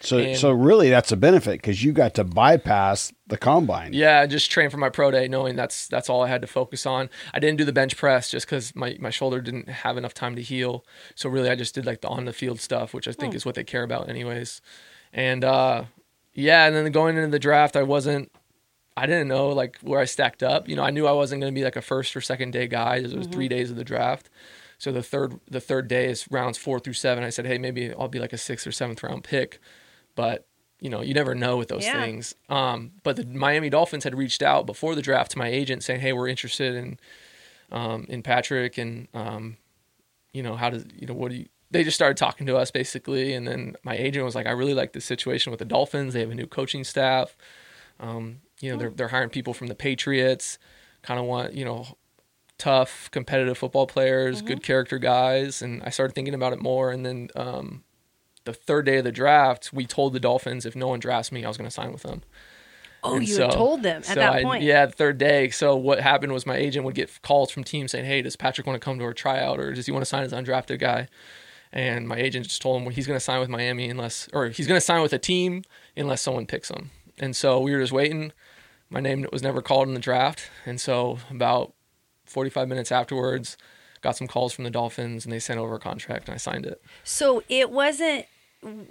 [0.00, 3.92] So and, so really that's a benefit because you got to bypass the combine.
[3.92, 6.86] Yeah, just train for my pro day, knowing that's that's all I had to focus
[6.86, 7.10] on.
[7.34, 10.36] I didn't do the bench press just because my, my shoulder didn't have enough time
[10.36, 10.84] to heal.
[11.14, 13.36] So really, I just did like the on the field stuff, which I think hmm.
[13.36, 14.60] is what they care about anyways.
[15.12, 15.84] And uh,
[16.32, 18.30] yeah, and then going into the draft, I wasn't.
[18.98, 20.68] I didn't know like where I stacked up.
[20.68, 22.66] You know, I knew I wasn't going to be like a first or second day
[22.66, 22.96] guy.
[22.96, 23.32] It was mm-hmm.
[23.32, 24.30] three days of the draft.
[24.78, 27.24] So the third the third day is rounds four through seven.
[27.24, 29.60] I said, hey, maybe I'll be like a sixth or seventh round pick,
[30.14, 30.46] but
[30.80, 32.00] you know, you never know with those yeah.
[32.00, 32.34] things.
[32.48, 36.00] Um, but the Miami Dolphins had reached out before the draft to my agent saying,
[36.00, 36.98] hey, we're interested in
[37.72, 39.56] um, in Patrick and um,
[40.32, 42.70] you know how does you know what do you they just started talking to us
[42.70, 46.14] basically and then my agent was like i really like the situation with the dolphins
[46.14, 47.36] they have a new coaching staff
[48.00, 50.58] um, you know they're, they're hiring people from the patriots
[51.02, 51.86] kind of want you know
[52.58, 54.48] tough, competitive football players, mm-hmm.
[54.48, 56.90] good character guys, and I started thinking about it more.
[56.90, 57.84] And then um,
[58.44, 61.44] the third day of the draft, we told the Dolphins if no one drafts me,
[61.44, 62.22] I was going to sign with them.
[63.04, 64.64] Oh, and you so, told them at so that I, point.
[64.64, 65.50] Yeah, the third day.
[65.50, 68.66] So what happened was my agent would get calls from teams saying, "Hey, does Patrick
[68.66, 70.80] want to come to our tryout, or does he want to sign as an undrafted
[70.80, 71.06] guy?"
[71.72, 74.48] And my agent just told him well, he's going to sign with Miami unless, or
[74.48, 75.64] he's going to sign with a team
[75.96, 76.90] unless someone picks him.
[77.18, 78.32] And so we were just waiting.
[78.90, 81.74] My name was never called in the draft, and so about
[82.28, 83.56] 45 minutes afterwards,
[84.00, 86.66] got some calls from the Dolphins and they sent over a contract and I signed
[86.66, 86.80] it.
[87.04, 88.26] So it wasn't,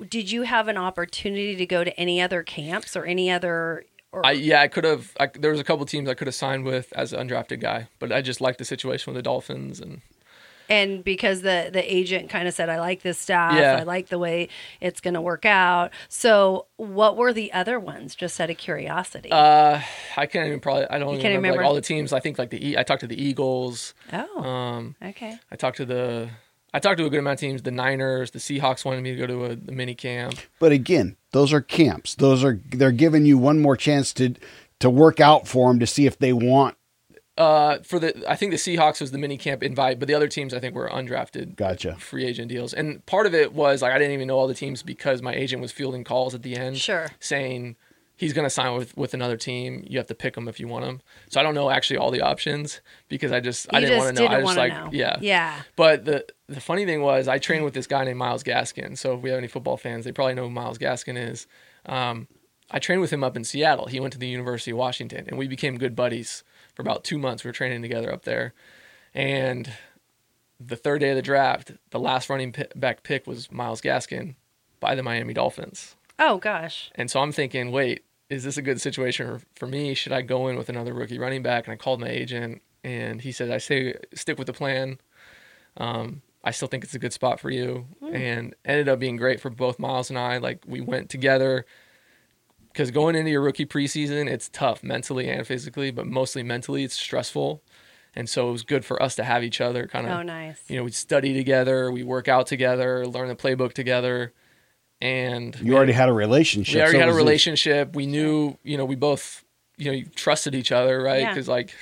[0.09, 3.85] did you have an opportunity to go to any other camps or any other?
[4.11, 4.25] Or...
[4.25, 5.15] I, yeah, I could have.
[5.35, 8.11] there was a couple teams I could have signed with as an undrafted guy, but
[8.11, 10.01] I just liked the situation with the Dolphins and
[10.69, 13.77] and because the the agent kind of said i like this staff yeah.
[13.77, 14.47] i like the way
[14.81, 19.31] it's going to work out so what were the other ones just out of curiosity
[19.31, 19.81] uh
[20.15, 22.37] i can't even probably i don't even remember, remember, like all the teams i think
[22.37, 26.29] like the i talked to the eagles oh um okay i talked to the
[26.73, 27.61] I talked to a good amount of teams.
[27.61, 30.35] The Niners, the Seahawks wanted me to go to a, a mini camp.
[30.59, 32.13] But again, those are camps.
[32.13, 34.35] Those are they're giving you one more chance to
[34.79, 36.77] to work out for them to see if they want
[37.37, 40.27] uh, for the I think the Seahawks was the mini camp invite, but the other
[40.27, 41.55] teams I think were undrafted.
[41.55, 41.95] Gotcha.
[41.95, 44.53] Free agent deals, and part of it was like I didn't even know all the
[44.53, 47.75] teams because my agent was fielding calls at the end, sure, saying
[48.15, 49.85] he's going to sign with with another team.
[49.87, 51.01] You have to pick him if you want him.
[51.29, 54.17] So I don't know actually all the options because I just you I didn't want
[54.17, 54.29] to know.
[54.29, 54.89] I just like know.
[54.91, 55.61] yeah yeah.
[55.75, 58.97] But the the funny thing was I trained with this guy named Myles Gaskin.
[58.97, 61.45] So if we have any football fans, they probably know who Myles Gaskin is.
[61.85, 62.27] Um,
[62.69, 63.85] I trained with him up in Seattle.
[63.85, 66.43] He went to the University of Washington, and we became good buddies
[66.77, 67.43] for about two months.
[67.43, 68.53] We were training together up there,
[69.11, 69.73] and
[70.59, 74.35] the third day of the draft, the last running back pick was Myles Gaskin
[74.79, 75.95] by the Miami Dolphins.
[76.19, 76.91] Oh gosh!
[76.93, 79.95] And so I'm thinking, wait, is this a good situation for me?
[79.95, 81.65] Should I go in with another rookie running back?
[81.65, 84.99] And I called my agent, and he said, I say stick with the plan.
[85.77, 88.13] Um, I still think it's a good spot for you, mm.
[88.13, 90.37] and ended up being great for both Myles and I.
[90.37, 91.65] Like we went together
[92.77, 96.93] because going into your rookie preseason, it's tough mentally and physically, but mostly mentally, it's
[96.93, 97.63] stressful.
[98.15, 100.19] And so it was good for us to have each other kind of.
[100.19, 100.61] Oh, nice.
[100.67, 104.31] You know, we study together, we work out together, learn the playbook together,
[105.01, 106.75] and you already had a relationship.
[106.75, 107.95] We already so had a relationship.
[107.95, 109.43] We knew, you know, we both,
[109.77, 111.27] you know, you trusted each other, right?
[111.27, 111.53] Because yeah.
[111.55, 111.73] like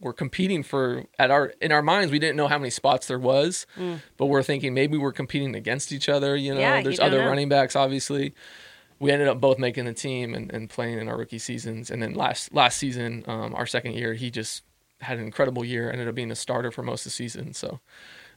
[0.00, 3.18] we're competing for at our in our minds we didn't know how many spots there
[3.18, 4.00] was, mm.
[4.18, 6.36] but we're thinking maybe we're competing against each other.
[6.36, 7.28] You know, yeah, there's you other know.
[7.28, 8.34] running backs obviously
[9.02, 11.90] we ended up both making the team and, and playing in our rookie seasons.
[11.90, 14.62] And then last last season, um, our second year, he just
[15.00, 15.90] had an incredible year.
[15.90, 17.52] Ended up being a starter for most of the season.
[17.52, 17.80] So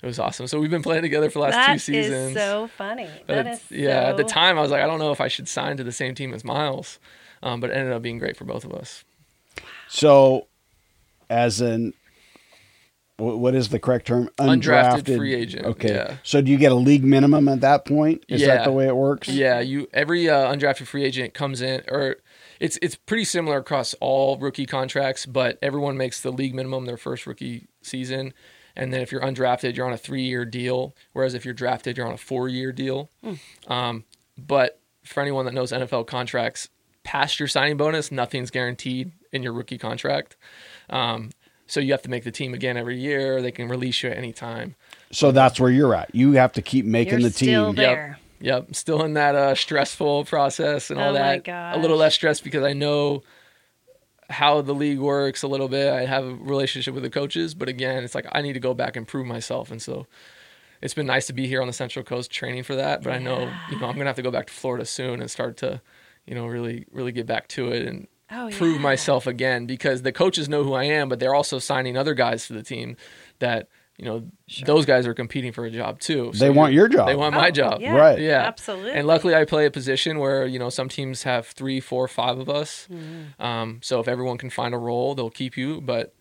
[0.01, 0.47] it was awesome.
[0.47, 2.33] So we've been playing together for the last That two is seasons.
[2.35, 3.07] so funny.
[3.27, 5.21] But That it's- is yeah, at the time I was like, I don't know if
[5.21, 6.97] I should sign to the same team as Myles,
[7.43, 9.03] um, but it ended up being great for both of us.
[9.87, 10.47] So,
[11.29, 12.04] as an wh-
[13.17, 14.29] what is the correct term?
[14.37, 15.93] Undrafted free agent, Okay.
[15.93, 16.17] yeah.
[16.23, 18.25] So do you get a league minimum at that point?
[18.27, 19.27] Is that the way it works?
[19.29, 22.17] Yeah, you every uh, undrafted free agent comes in, or
[22.59, 26.97] it's it's pretty similar across all rookie contracts, but everyone makes the league minimum their
[26.97, 28.33] first rookie season,
[28.75, 31.97] and then if you're undrafted, you're on a three year deal, whereas if you're drafted,
[31.97, 33.09] you're on a four year deal.
[33.67, 34.03] Um,
[34.37, 36.67] but for anyone that knows NFL contracts,
[37.03, 40.35] past your signing bonus, nothing's guaranteed in your rookie contract.
[40.89, 41.29] Um,
[41.67, 43.41] so you have to make the team again every year.
[43.41, 44.75] They can release you at any time.
[45.11, 46.13] So that's where you're at.
[46.13, 47.75] You have to keep making You're the still team.
[47.75, 48.19] there.
[48.41, 51.77] Yep, still in that uh, stressful process and all Oh my that.
[51.77, 53.23] A little less stress because I know
[54.29, 55.91] how the league works a little bit.
[55.91, 58.73] I have a relationship with the coaches, but again, it's like I need to go
[58.73, 60.05] back and prove myself, and so
[60.81, 63.01] it's been nice to be here on the Central Coast training for that.
[63.03, 65.31] But I know you know I'm gonna have to go back to Florida soon and
[65.31, 65.81] start to
[66.25, 68.81] you know really really get back to it and Oh, prove yeah.
[68.81, 72.47] myself again because the coaches know who I am, but they're also signing other guys
[72.47, 72.97] to the team
[73.39, 73.67] that.
[73.97, 74.23] You know,
[74.65, 76.33] those guys are competing for a job too.
[76.35, 77.07] They want your job.
[77.07, 77.79] They want Oh, my job.
[77.79, 78.19] yeah, Right.
[78.19, 78.91] Yeah, Absolutely.
[78.91, 82.37] And luckily, I play a position where you know some teams have three, four, five
[82.37, 82.89] of us.
[82.91, 83.41] Mm-hmm.
[83.41, 85.79] Um, so if everyone can find a role, they'll keep you.
[85.79, 86.13] But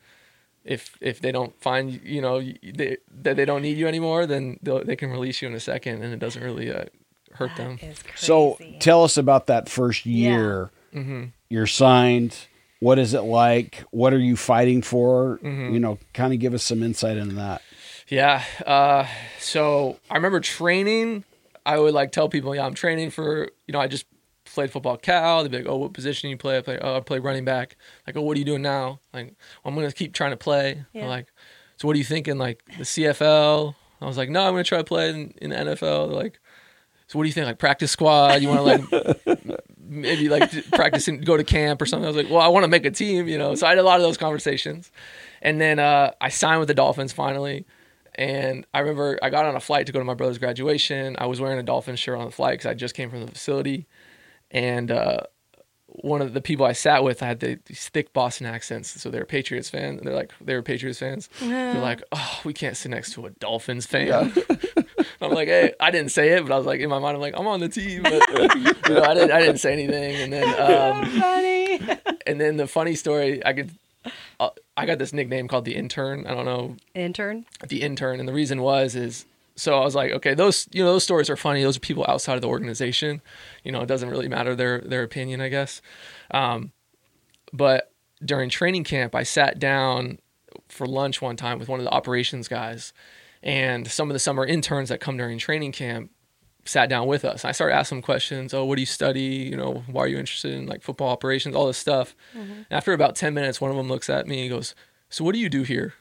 [0.64, 4.60] if if they don't find you know they, that they don't need you anymore, then
[4.62, 6.84] they'll- can release you in a second, and it doesn't really uh,
[7.32, 7.78] hurt them.
[7.80, 8.18] That is crazy.
[8.18, 10.70] So tell us about that first year.
[10.94, 11.24] Mm-hmm.
[11.48, 12.36] You're signed.
[12.80, 13.84] What is it like?
[13.90, 15.38] What are you fighting for?
[15.42, 15.74] Mm-hmm.
[15.74, 17.62] You know, kind of give us some insight into that.
[18.08, 18.44] Yeah.
[18.66, 19.06] Uh,
[19.38, 21.24] so I remember training.
[21.66, 24.04] I would like tell people, yeah, I'm training for, you know, I just
[24.44, 26.58] played football Cal They'd be like, oh, what position you play?
[26.58, 27.76] I play, oh, I play running back.
[28.06, 29.00] Like, oh, what are you doing now?
[29.12, 30.84] Like, well, I'm going to keep trying to play.
[30.92, 31.06] Yeah.
[31.06, 31.26] like,
[31.76, 32.38] so what are you thinking?
[32.38, 33.74] Like the CFL?
[34.00, 36.08] I was like, no, I'm going to try to play in, in the NFL.
[36.08, 36.38] They're like,
[37.06, 37.46] so what do you think?
[37.46, 38.42] Like practice squad?
[38.42, 40.52] You want to like maybe like
[41.08, 42.04] and go to camp or something?
[42.04, 43.54] I was like, well, I want to make a team, you know.
[43.54, 44.90] So I had a lot of those conversations,
[45.42, 47.66] and then uh, I signed with the Dolphins finally.
[48.16, 51.16] And I remember I got on a flight to go to my brother's graduation.
[51.18, 53.30] I was wearing a Dolphins shirt on the flight because I just came from the
[53.32, 53.86] facility,
[54.50, 55.20] and uh,
[55.86, 59.24] one of the people I sat with had the, these thick Boston accents, so they're
[59.24, 60.00] Patriots fans.
[60.02, 61.28] They're like they were Patriots fans.
[61.40, 64.32] They're like, oh, we can't sit next to a Dolphins fan.
[65.20, 67.20] I'm like, hey, I didn't say it, but I was like in my mind, I'm
[67.20, 70.16] like, I'm on the team, but you know, I didn't, I didn't say anything.
[70.16, 71.80] And then, um, funny.
[72.26, 73.70] and then the funny story, I could,
[74.38, 76.26] uh, I got this nickname called the intern.
[76.26, 77.46] I don't know Intern.
[77.68, 79.26] the intern, and the reason was is
[79.56, 81.62] so I was like, okay, those you know those stories are funny.
[81.62, 83.22] Those are people outside of the organization.
[83.62, 85.80] You know, it doesn't really matter their their opinion, I guess.
[86.30, 86.72] Um,
[87.52, 87.90] but
[88.24, 90.18] during training camp, I sat down
[90.68, 92.92] for lunch one time with one of the operations guys,
[93.44, 96.10] and some of the summer interns that come during training camp
[96.64, 97.44] sat down with us.
[97.44, 98.54] I started asking them questions.
[98.54, 99.20] Oh, what do you study?
[99.20, 101.54] You know, why are you interested in like football operations?
[101.54, 102.16] All this stuff.
[102.32, 104.74] And after about ten minutes, one of them looks at me and goes,
[105.10, 105.94] "So what do you do here?"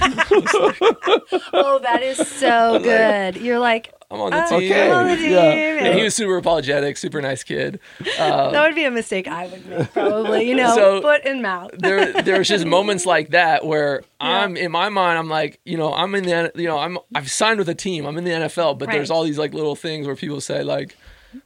[1.52, 3.36] Oh, that is so good.
[3.36, 4.72] You're like, I'm on the oh, team.
[4.72, 5.32] I'm on the team.
[5.32, 5.84] Yeah.
[5.84, 7.80] And he was super apologetic, super nice kid.
[8.18, 10.48] Uh, that would be a mistake I would make, probably.
[10.48, 11.72] You know, So- foot and mouth.
[11.78, 15.92] there, there's just moments like that where I'm in my mind, I'm like, you know,
[15.92, 18.78] I'm in the, you know, I'm, I've signed with a team, I'm in the NFL,
[18.78, 20.96] but there's all these like little things where people say like,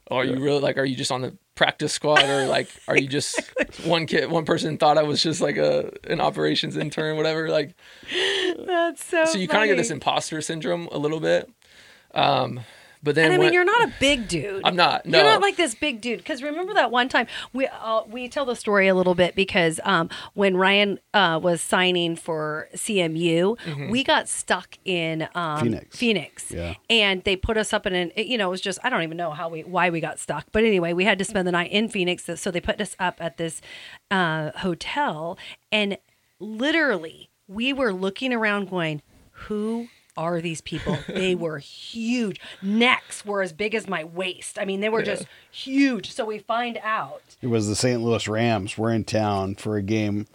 [0.09, 3.07] are you really like, are you just on the practice squad or like, are you
[3.07, 3.39] just
[3.83, 7.49] one kid, one person thought I was just like a an operations intern, whatever.
[7.49, 7.75] Like,
[8.65, 9.25] That's so.
[9.25, 11.49] so you kind of get this imposter syndrome a little bit.
[12.13, 12.61] Um,
[13.01, 14.61] but then And I mean, when- you're not a big dude.
[14.65, 15.17] I'm not, No.
[15.19, 16.19] You're not like this big dude.
[16.19, 19.79] Because remember that one time we uh, we tell the story a little bit because
[19.83, 23.89] um, when Ryan uh, was signing for CMU, Mm-hmm.
[23.89, 25.97] we got stuck in um, Phoenix.
[25.97, 26.51] Phoenix.
[26.51, 26.73] Yeah.
[26.89, 28.11] And they put us up in an.
[28.17, 30.45] You know, it was just I don't even know how we why we got stuck,
[30.51, 32.29] but anyway, we had to spend the night in Phoenix.
[32.35, 33.61] So they put us up at this
[34.11, 35.37] uh, hotel,
[35.71, 35.97] and
[36.39, 39.87] literally we were looking around, going, "Who
[40.19, 40.97] are these people?
[41.07, 42.39] They were huge.
[42.61, 44.59] Necks were as big as my waist.
[44.59, 46.11] I mean, they were just huge.
[46.11, 47.21] So we find out.
[47.41, 48.01] It was the St.
[48.01, 48.77] Louis Rams.
[48.77, 50.27] We're in town for a game,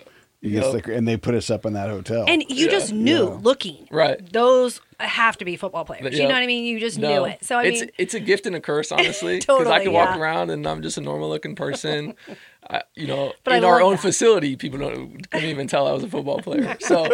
[0.42, 0.84] Yep.
[0.84, 2.24] the, and they put us up in that hotel.
[2.28, 3.88] And you just knew looking.
[3.90, 4.20] Right.
[4.32, 6.12] Those have to be football players.
[6.12, 6.28] You Yep.
[6.28, 6.64] know what I mean?
[6.64, 7.08] You just No.
[7.08, 7.44] knew it.
[7.44, 9.38] So I it's mean, it's a gift and a curse, honestly.
[9.38, 12.14] Because I Totally, can walk around and I'm just a normal looking person.
[12.70, 14.00] I, you know, But in our own that.
[14.00, 16.76] facility, people don't couldn't even tell I was a football player.
[16.80, 17.04] So,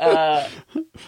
[0.00, 0.48] uh,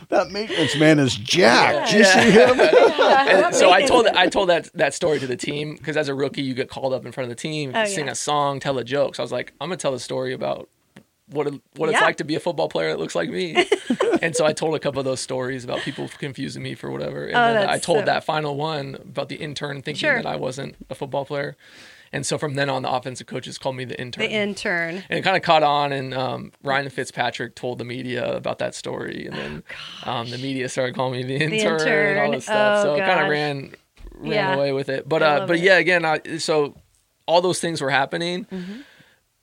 [0.08, 1.90] that maintenance man is jacked.
[1.90, 2.22] Did you Yeah.
[2.22, 2.60] see him?
[3.46, 6.14] and so I told I told that that story to the team because as a
[6.14, 8.12] rookie, you get called up in front of the team, Oh, sing yeah.
[8.12, 9.14] a song, tell a joke.
[9.16, 10.68] So I was like, I'm gonna tell a story about
[11.30, 13.66] what it, what it's like to be a football player that looks like me.
[14.22, 17.26] and so I told a couple of those stories about people confusing me for whatever.
[17.26, 20.16] And Oh, then I told so- that final one about the intern thinking Sure.
[20.22, 21.56] that I wasn't a football player.
[22.12, 24.22] And so from then on, the offensive coaches called me the intern.
[24.24, 25.02] The intern.
[25.08, 28.74] and it kind of caught on, and um, Ryan Fitzpatrick told the media about that
[28.74, 29.62] story, and then
[30.04, 32.80] um, the media started calling me the intern, and all this stuff.
[32.80, 33.74] Oh, so it kind of ran
[34.18, 34.54] ran Yeah.
[34.54, 35.08] away with it.
[35.08, 35.62] But uh, but it.
[35.62, 36.76] yeah, again, I, so
[37.26, 38.80] all those things were happening, Mm-hmm.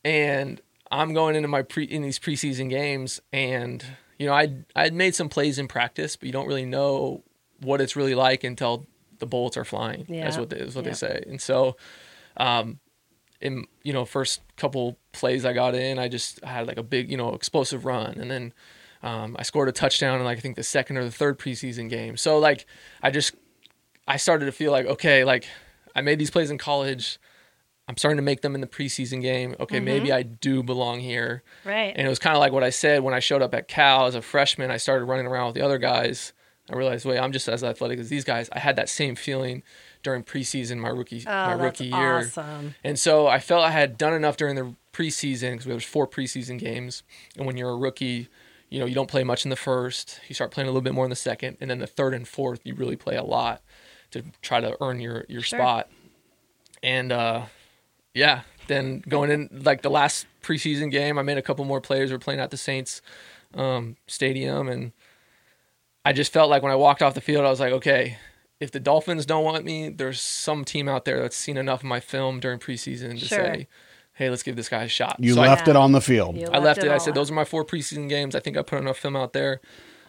[0.05, 0.61] and
[0.91, 3.83] I'm going into my pre in these preseason games, and
[4.17, 7.23] you know, I I would made some plays in practice, but you don't really know
[7.61, 8.85] what it's really like until
[9.19, 10.05] the bullets are flying.
[10.09, 10.25] Yeah.
[10.25, 10.91] That's what they, is what Yeah.
[10.91, 11.75] they say, and so.
[12.37, 12.79] Um,
[13.41, 17.11] in you know first couple plays I got in, I just had like a big
[17.11, 18.53] you know explosive run, and then
[19.03, 21.89] um, I scored a touchdown in like I think the second or the third preseason
[21.89, 22.17] game.
[22.17, 22.65] So like
[23.03, 23.35] I just
[24.07, 25.45] I started to feel like okay, like
[25.93, 27.19] I made these plays in college.
[27.85, 29.55] I'm starting to make them in the preseason game.
[29.59, 31.43] Okay, maybe I do belong here.
[31.65, 31.93] Right.
[31.93, 34.05] And it was kind of like what I said when I showed up at Cal
[34.05, 34.71] as a freshman.
[34.71, 36.31] I started running around with the other guys.
[36.71, 38.49] I realized, wait, I'm just as athletic as these guys.
[38.53, 39.63] I had that same feeling
[40.01, 42.19] during preseason, my rookie, oh, my rookie year.
[42.19, 42.75] awesome.
[42.83, 46.07] And so I felt I had done enough during the preseason because there was four
[46.07, 47.03] preseason games.
[47.37, 48.29] And when you're a rookie,
[48.69, 50.19] you know, you don't play much in the first.
[50.29, 52.27] You start playing a little bit more in the second, and then the third and
[52.27, 53.61] fourth, you really play a lot
[54.11, 55.59] to try to earn your your Sure.
[55.59, 55.89] spot.
[56.81, 57.43] And uh,
[58.13, 62.09] yeah, then going in like the last preseason game, I made a couple more players.
[62.09, 63.01] We were playing at the Saints
[63.53, 64.91] um, stadium, and
[66.05, 68.17] I just felt like when I walked off the field, I was like, okay,
[68.59, 71.85] if the Dolphins don't want me, there's some team out there that's seen enough of
[71.85, 73.37] my film during preseason to Sure.
[73.37, 73.67] say,
[74.13, 75.17] hey, let's give this guy a shot.
[75.19, 76.35] You So I- left it on the field.
[76.37, 76.91] You I left it.
[76.91, 78.35] I said those are my four preseason games.
[78.35, 79.61] I think I put enough film out there.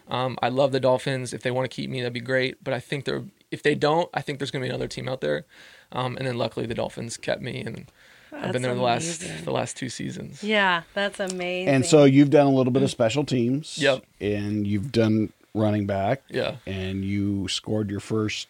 [0.07, 1.33] Um, I love the Dolphins.
[1.33, 2.63] If they want to keep me, that'd be great.
[2.63, 5.07] But I think they're if they don't, I think there's going to be another team
[5.07, 5.45] out there.
[5.91, 7.89] Um, and then luckily the Dolphins kept me, and
[8.33, 10.43] I've been there the last the last two seasons.
[10.43, 11.73] Yeah, that's amazing.
[11.73, 13.77] And so you've done a little bit of special teams.
[13.79, 14.03] Yep.
[14.21, 16.23] And you've done running back.
[16.29, 16.57] Yeah.
[16.67, 18.47] And you scored your first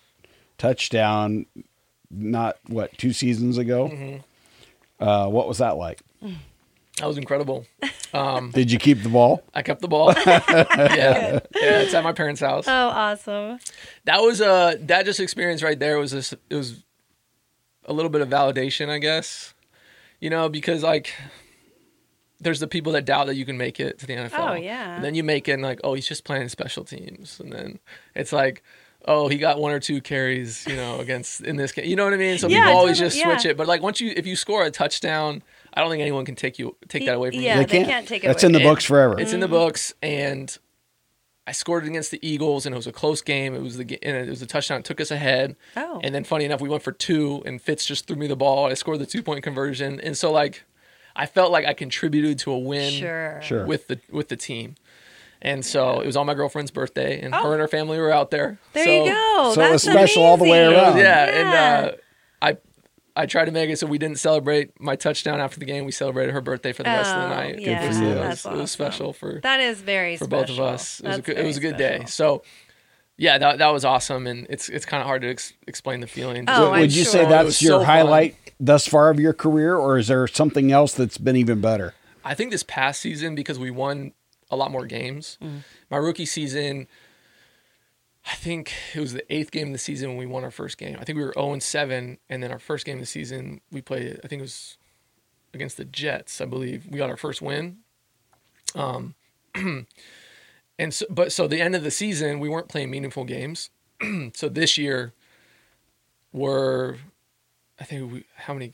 [0.57, 1.45] touchdown,
[2.09, 3.89] not what two seasons ago.
[3.89, 5.03] Mm-hmm.
[5.03, 6.01] Uh, what was that like?
[6.97, 7.65] That was incredible.
[8.53, 9.43] Did you keep the ball?
[9.53, 10.13] I kept the ball.
[10.25, 10.47] yeah,
[10.95, 11.39] yeah.
[11.53, 12.65] It's at my parents' house.
[12.67, 13.59] oh, awesome.
[14.05, 16.83] that was uh that just experience right there was just it was
[17.83, 19.53] a little bit of validation i guess
[20.19, 21.13] you know because like
[22.45, 24.95] there's the people that doubt that you can make it to the nfl Oh, yeah.
[24.95, 27.79] and then you make it and like oh he's just playing special teams and then
[28.15, 28.63] it's like
[29.07, 32.05] oh he got one or two carries you know against in this game you know
[32.05, 33.51] what i mean so Yeah, people always totally, just switch yeah.
[33.51, 35.43] it but like once you if you score a touchdown
[35.73, 37.83] i don't think anyone can take you take that away from Yeah, you Yeah, they
[37.83, 39.19] can't take it That's away in the books forever.
[39.19, 40.57] It's in the books, and
[41.47, 43.53] I scored it against the Eagles, and it was a close game.
[43.53, 44.79] It was the and it was a touchdown.
[44.79, 45.55] It took us ahead.
[45.77, 45.99] Oh.
[46.03, 48.65] And then, funny enough, we went for two, and Fitz just threw me the ball.
[48.65, 50.63] I scored the two point conversion, and so like,
[51.15, 53.39] I felt like I contributed to a win Sure.
[53.41, 53.65] Sure.
[53.65, 54.75] with the with the team.
[55.41, 57.43] And so it was on my girlfriend's birthday, and Oh.
[57.43, 58.57] her and her family were out there.
[58.73, 59.51] There so, you go.
[59.53, 60.97] so it was That's special all the way around.
[60.97, 61.39] Yeah, Yeah.
[61.39, 61.91] and uh,
[62.41, 62.57] I
[63.17, 65.85] I tried to make it so we didn't celebrate my touchdown after the game.
[65.85, 67.59] We celebrated her birthday for the rest of the Oh, night.
[67.59, 68.09] yeah, it was, for you.
[68.09, 68.67] it was, that's it was awesome.
[68.67, 70.41] special for That is very for special.
[70.47, 70.99] both of us.
[70.99, 72.03] It was, a good, it was a very good day.
[72.07, 72.41] So,
[73.17, 76.07] yeah, that, that was awesome, and it's it's kind of hard to ex- explain the
[76.07, 76.43] feeling.
[76.49, 77.27] Oh, I'm Would you say sure.
[77.27, 77.85] It that's was your so fun.
[77.85, 81.93] highlight thus far of your career, or is there something else that's been even better?
[82.23, 84.13] I think this past season because we won
[84.49, 85.37] a lot more games.
[85.41, 85.63] Mm.
[85.89, 86.87] My rookie season,
[88.25, 90.77] I think it was the eighth game of the season when we won our first
[90.77, 90.97] game.
[90.99, 93.61] I think we were zero and seven, and then our first game of the season
[93.71, 94.19] we played.
[94.23, 94.77] I think it was
[95.53, 96.41] against the Jets.
[96.41, 97.77] I believe we got our first win.
[98.75, 99.15] Um,
[100.77, 103.69] and so, but so the end of the season we weren't playing meaningful games.
[104.33, 105.13] so this year
[106.31, 106.97] we're,
[107.79, 108.71] I think we how many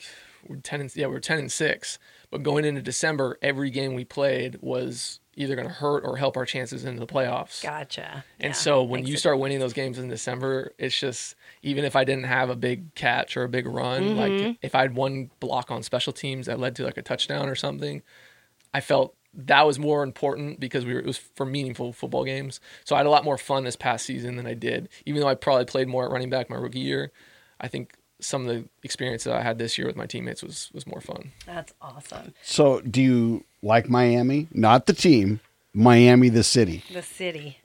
[0.47, 1.97] we're ten and yeah we're ten and six.
[2.29, 6.35] But going into December, every game we played was either going to hurt or help
[6.37, 7.63] our chances into the playoffs.
[7.63, 8.23] Gotcha.
[8.39, 11.95] And Yeah, so when you start winning those games in December, it's just even if
[11.95, 14.17] I didn't have a big catch or a big run, Mm-hmm.
[14.45, 17.49] like if I had one block on special teams that led to like a touchdown
[17.49, 18.01] or something,
[18.73, 22.59] I felt that was more important because we were it was for meaningful football games.
[22.85, 25.27] So I had a lot more fun this past season than I did, even though
[25.29, 27.11] I probably played more at running back my rookie year.
[27.59, 30.69] I think some of the experience that I had this year with my teammates was
[30.73, 31.31] was more fun.
[31.45, 32.33] That's awesome.
[32.43, 34.47] So, do you like Miami?
[34.53, 35.39] Not the team,
[35.73, 36.83] Miami, the city.
[36.91, 37.57] The city.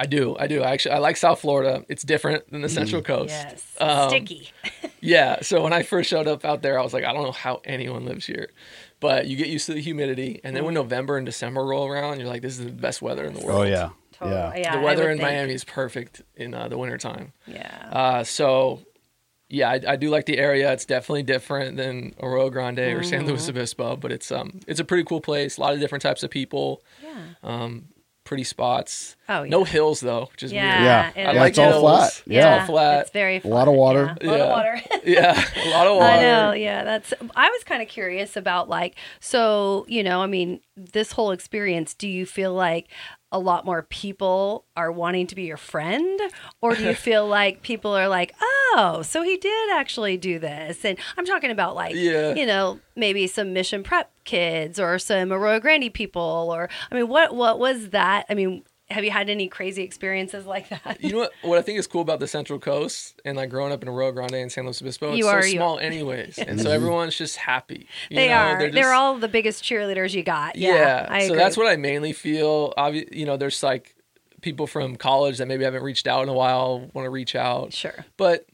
[0.00, 0.62] I do, I do.
[0.62, 1.84] I actually I like South Florida.
[1.88, 3.30] It's different than the Central Coast.
[3.30, 3.76] Yes.
[3.80, 4.50] Um, Sticky.
[5.00, 5.42] Yeah.
[5.42, 7.60] So when I first showed up out there, I was like, I don't know how
[7.64, 8.48] anyone lives here.
[8.98, 10.40] But you get used to the humidity.
[10.42, 13.24] And then when November and December roll around, you're like, this is the best weather
[13.24, 13.60] in the world.
[13.60, 14.36] Oh yeah, Totally.
[14.36, 14.56] yeah.
[14.56, 14.76] Yeah.
[14.76, 15.28] the weather in think.
[15.30, 17.32] Miami is perfect in uh, the wintertime.
[17.46, 17.88] Yeah.
[17.92, 18.80] Uh, so
[19.48, 20.72] yeah, I, I do like the area.
[20.72, 23.28] It's definitely different than Arroyo Grande or San Mm-hmm.
[23.28, 25.56] Luis Obispo, but it's um it's a pretty cool place.
[25.56, 26.82] A lot of different types of people.
[27.02, 27.18] Yeah.
[27.42, 27.88] Um,
[28.24, 29.16] pretty spots.
[29.30, 29.48] Oh, yeah.
[29.48, 30.74] No hills though, which is Yeah.
[30.74, 30.84] weird.
[30.84, 31.08] Yeah.
[31.30, 31.80] it Yeah, like it's all hills.
[31.82, 32.22] flat.
[32.26, 33.00] It's all flat.
[33.00, 34.14] It's very A lot of water.
[34.20, 34.28] Yeah.
[34.28, 34.80] A lot of water.
[35.04, 36.12] yeah, a lot of water.
[36.12, 36.84] I know, yeah.
[36.84, 37.14] That's.
[37.34, 41.94] I was kind of curious about like, so you know, I mean, this whole experience.
[41.94, 42.88] Do you feel like
[43.30, 46.18] a lot more people are wanting to be your friend,
[46.60, 50.84] or do you feel like people are like, oh, so he did actually do this?
[50.84, 52.34] And I'm talking about like, Yeah.
[52.34, 57.08] you know, maybe some Mission Prep kids or some Arroyo Grande people, or I mean,
[57.08, 58.24] what what was that?
[58.30, 58.64] I mean.
[58.90, 60.96] Have you had any crazy experiences like that?
[61.02, 61.32] You know what?
[61.42, 64.12] What I think is cool about the Central Coast and like growing up in Arroyo
[64.12, 67.14] Grande and San Luis Obispo, it's You so are- you- small anyways, and so everyone's
[67.16, 67.86] just happy.
[68.08, 68.34] you they know?
[68.34, 68.58] are.
[68.58, 70.56] They're, just- all the biggest cheerleaders you got.
[70.56, 72.72] Yeah, Yeah, so that's what I mainly feel.
[72.78, 73.94] Obvi- you know, there's like
[74.40, 77.74] people from college that maybe haven't reached out in a while want to reach out.
[77.74, 78.06] Sure.
[78.16, 78.46] But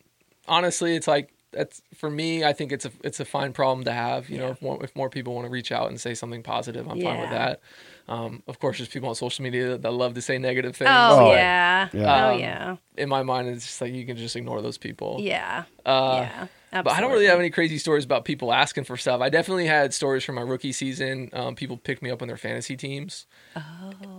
[0.49, 2.43] honestly, it's like that's for me.
[2.43, 4.29] I think it's a it's a fine problem to have.
[4.29, 6.89] You know, if more, if more people want to reach out and say something positive,
[6.89, 7.61] I'm fine with that.
[8.07, 10.91] Um, of course, there's people on social media that love to say negative things.
[10.93, 11.89] Oh, Oh, yeah.
[11.93, 12.27] yeah.
[12.27, 12.77] Oh Um, yeah.
[12.99, 15.17] In my mind, it's just like you can just ignore those people.
[15.21, 15.65] Yeah.
[15.87, 16.47] Uh, yeah.
[16.83, 19.21] But I don't really have any crazy stories about people asking for stuff.
[19.21, 21.31] I definitely had stories from my rookie season.
[21.33, 23.27] Um, people picked me up on their fantasy teams,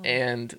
[0.03, 0.57] and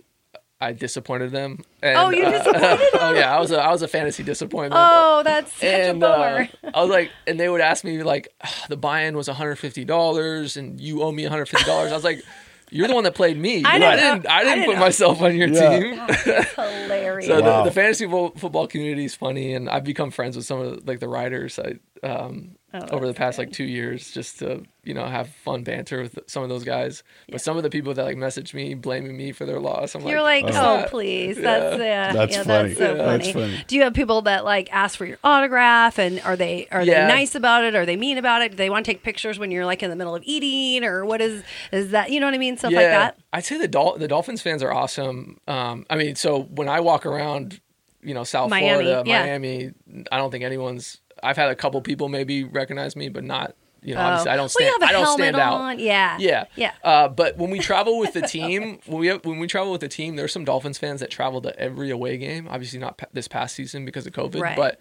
[0.60, 1.64] I disappointed them.
[1.82, 2.78] And, Oh, you uh, disappointed them?
[3.00, 4.74] oh yeah, I was a I was a fantasy disappointment.
[4.76, 6.48] Oh, that's such and a uh, bummer.
[6.74, 9.56] I was like, and they would ask me like, "Ah, the buy-in was one hundred
[9.56, 11.92] fifty dollars, and you owe me one hundred fifty dollars.
[11.92, 12.22] I was like,
[12.70, 13.62] you're the one that played me.
[13.64, 13.86] I You know.
[13.88, 14.26] I didn't.
[14.28, 14.80] I I didn't didn't put know.
[14.80, 15.78] myself on your Yeah.
[15.78, 15.96] team.
[16.24, 17.26] That's hilarious.
[17.26, 17.62] So Wow.
[17.62, 20.84] the, the fantasy fo- football community is funny, and I've become friends with some of
[20.84, 22.56] the, like the writers I, um,
[22.90, 23.46] Oh, over the past good.
[23.46, 27.02] like two years, just to you know have fun banter with some of those guys.
[27.30, 30.06] But some of the people that like message me blaming me for their loss, I'm
[30.06, 31.36] You're like, "It's oh, not." please.
[31.36, 32.12] That's yeah.
[32.12, 32.68] That's yeah, funny.
[32.68, 33.04] That's so Yeah.
[33.04, 33.18] funny.
[33.18, 33.64] That's funny.
[33.66, 37.06] Do you have people that like ask for your autograph and are they are Yeah.
[37.06, 37.74] they nice about it?
[37.74, 38.52] Are they mean about it?
[38.52, 41.04] Do they want to take pictures when you're like in the middle of eating or
[41.04, 42.56] what is is that you know what I mean?
[42.56, 43.18] Stuff like that.
[43.32, 45.38] I'd say the Dol- the Dolphins fans are awesome.
[45.48, 47.60] Um, I mean, so when I walk around,
[48.02, 49.22] you know, South Miami, Florida, yeah.
[49.22, 49.72] Miami,
[50.12, 51.00] I don't think anyone's.
[51.22, 53.54] I've had a couple people maybe recognize me, but not.
[53.82, 54.04] You know, Oh.
[54.04, 54.66] obviously, I don't Well, stand.
[54.66, 55.52] you have a I don't helmet stand out.
[55.60, 55.78] on.
[55.78, 56.16] Yeah.
[56.18, 56.72] Yeah, Yeah.
[56.82, 59.80] Uh, but when we travel with the team, when we have, when we travel with
[59.80, 62.48] the team, there's some Dolphins fans that travel to every away game.
[62.50, 64.56] Obviously, not pa- this past season because of COVID, Right.
[64.56, 64.80] but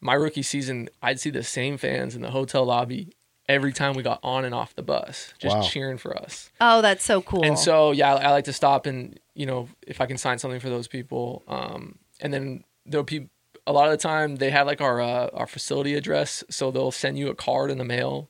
[0.00, 3.12] my rookie season, I'd see the same fans in the hotel lobby
[3.48, 5.62] every time we got on and off the bus, just Wow.
[5.62, 6.50] cheering for us.
[6.60, 7.44] Oh, that's so cool.
[7.44, 10.38] And so, yeah, I, I like to stop and you know if I can sign
[10.38, 11.44] something for those people.
[11.46, 13.28] Um, and then there'll be
[13.70, 16.90] a lot of the time they have like our uh, our facility address, so they'll
[16.92, 18.28] send you a card in the mail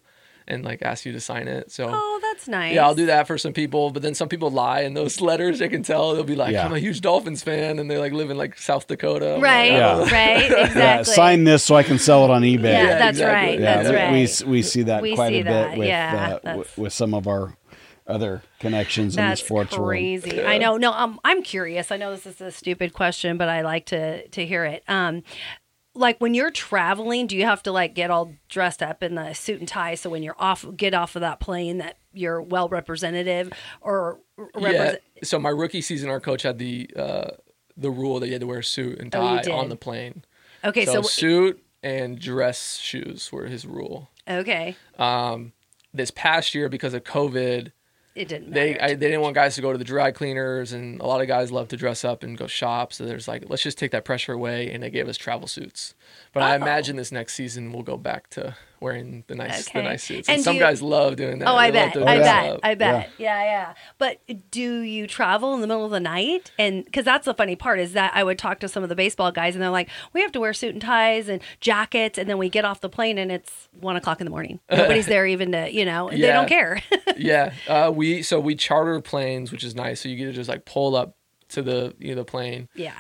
[0.49, 1.71] and like ask you to sign it.
[1.71, 1.89] So.
[1.93, 2.75] oh, that's nice.
[2.75, 5.61] Yeah, I'll do that for some people, but then some people lie in those letters.
[5.61, 6.65] They can tell they'll be like, Yeah.
[6.67, 9.39] "I'm a huge Dolphins fan," and they like live in like South Dakota.
[9.41, 9.71] Right.
[9.73, 9.95] like, Yeah.
[9.97, 10.51] "Oh." Right.
[10.51, 10.81] Exactly.
[10.81, 12.63] Yeah, sign this so I can sell it on eBay.
[12.65, 13.51] Yeah, Yeah, that's exactly.
[13.51, 13.61] right.
[13.61, 14.45] Yeah, that's we- right.
[14.47, 16.93] We we see that We quite see a bit that, with yeah, uh, w- with
[16.93, 17.57] some of our
[18.11, 19.89] other connections in the That's sports world.
[19.91, 20.43] crazy.
[20.45, 20.77] I know.
[20.77, 21.91] No, um, I'm curious.
[21.91, 24.83] I know this is a stupid question, but I like to to hear it.
[24.89, 25.23] Um,
[25.95, 29.33] like when you're traveling, do you have to like get all dressed up in the
[29.35, 32.69] suit and tie so when you're off, get off of that plane that you're well
[32.69, 34.21] representative or
[34.59, 34.97] Yeah.
[35.25, 37.31] So my rookie season, our coach had the uh,
[37.77, 39.53] the rule that you had to wear a suit and Oh, tie did.
[39.53, 40.25] on the plane.
[40.65, 44.11] Okay, so, so, suit and dress shoes were his rule.
[44.29, 45.53] okay, Um,
[45.93, 47.73] this past year, because of COVID,
[48.21, 48.53] it didn't.
[48.53, 48.79] they.
[48.79, 51.27] I, they didn't want guys to go to the dry cleaners, and a lot of
[51.29, 52.93] guys love to dress up and go shop.
[52.93, 55.95] So there's like, let's just take that pressure away, and they gave us travel suits.
[56.33, 56.57] But I Oh.
[56.57, 59.79] imagine this next season we'll go back to wearing the nice Okay.
[59.81, 60.29] the nice suits.
[60.29, 61.49] And And, some you- guys love doing that.
[61.49, 62.03] Oh, I They love bet.
[62.03, 62.51] to I bet.
[62.53, 62.61] up.
[62.63, 63.11] I bet.
[63.19, 63.43] Yeah.
[63.45, 64.21] yeah, But
[64.51, 66.51] do you travel in the middle of the night?
[66.59, 68.95] And because that's the funny part is that I would talk to some of the
[68.97, 72.19] baseball guys and they're like, we have to wear suit and ties and jackets.
[72.19, 74.61] And then we get off the plane and it's one o'clock in the morning.
[74.71, 76.83] Nobody's there even to, you know, they don't care.
[77.17, 80.01] yeah, uh, we so we charter planes, which is nice.
[80.01, 81.15] So you get to just like pull up
[81.51, 82.69] to the you know the plane.
[82.75, 82.93] yeah.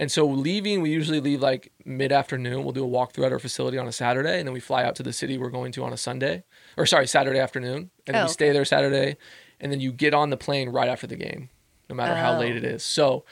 [0.00, 2.62] And so leaving, we usually leave like mid afternoon.
[2.62, 4.94] We'll do a walkthrough at our facility on a Saturday, and then we fly out
[4.96, 6.44] to the city we're going to on a Sunday,
[6.76, 9.16] or sorry, Saturday afternoon, and then Oh, we stay there Saturday,
[9.60, 11.50] and then you get on the plane right after the game,
[11.90, 12.38] no matter how Oh.
[12.38, 12.68] late it oh.
[12.68, 12.84] is.
[12.84, 13.24] So,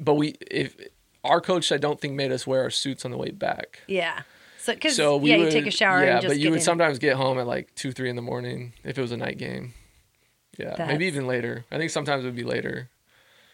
[0.00, 0.76] but we if
[1.22, 3.80] our coach, I don't think made us wear our suits on the way back.
[3.86, 4.22] Yeah.
[4.58, 6.44] So, because, So we yeah, would, you take a shower Yeah, and just but you
[6.44, 6.62] get would in.
[6.64, 9.38] sometimes get home at like two, three in the morning if it was a night
[9.38, 9.72] game.
[10.58, 11.64] Yeah, That's- maybe even later.
[11.70, 12.90] I think sometimes it would be later.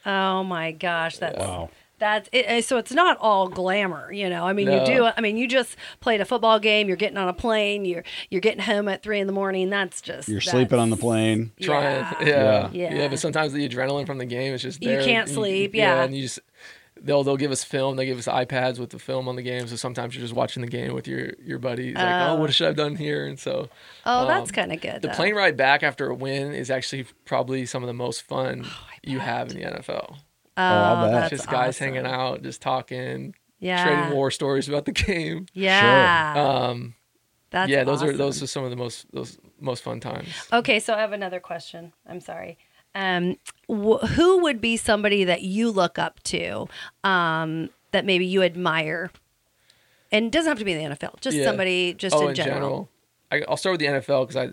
[0.06, 1.18] Oh my gosh.
[1.18, 1.36] That's.
[1.38, 1.68] Wow.
[2.04, 4.44] That's it, so it's not all glamour, you know.
[4.46, 4.80] I mean, No.
[4.80, 5.04] you do.
[5.16, 6.86] I mean, you just played a football game.
[6.86, 7.86] You're getting on a plane.
[7.86, 9.70] You're you're getting home at three in the morning.
[9.70, 11.52] That's just You're sleeping on the that's- plane.
[11.62, 12.04] trying.
[12.20, 12.26] Yeah.
[12.26, 12.70] Yeah.
[12.72, 12.94] Yeah.
[12.94, 13.08] yeah.
[13.08, 16.02] But sometimes the adrenaline from the game is just You can't and sleep, yeah.
[16.02, 16.40] And you just
[17.00, 17.96] they'll they'll give us film.
[17.96, 19.66] They give us iPads with the film on the game.
[19.66, 21.94] So sometimes you're just watching the game with your your buddies.
[21.96, 22.34] Like, oh, Oh.
[22.36, 23.26] what should I have done here?
[23.26, 23.70] And so
[24.04, 25.00] Oh, that's Um, kind of good.
[25.00, 25.14] the though.
[25.14, 28.66] plane ride back after a win is actually probably some of the most fun
[29.02, 30.18] you have in the NFL.
[30.56, 31.94] Oh, I'll that's just guys awesome.
[31.94, 33.84] hanging out, just talking, Yeah.
[33.84, 35.46] trading war stories about the game.
[35.52, 36.34] Yeah.
[36.36, 36.94] Um,
[37.50, 40.28] That's yeah, those are those are some of the most those most fun times.
[40.52, 41.92] Okay, so I have another question.
[42.08, 42.58] I'm sorry.
[42.94, 43.36] Um,
[43.68, 46.68] wh- who would be somebody that you look up to,
[47.02, 49.10] um, that maybe you admire,
[50.12, 51.44] and doesn't have to be in the NFL, just Yeah.
[51.44, 52.88] somebody just oh, in, general.
[53.32, 54.50] I, I'll start with the NFL because I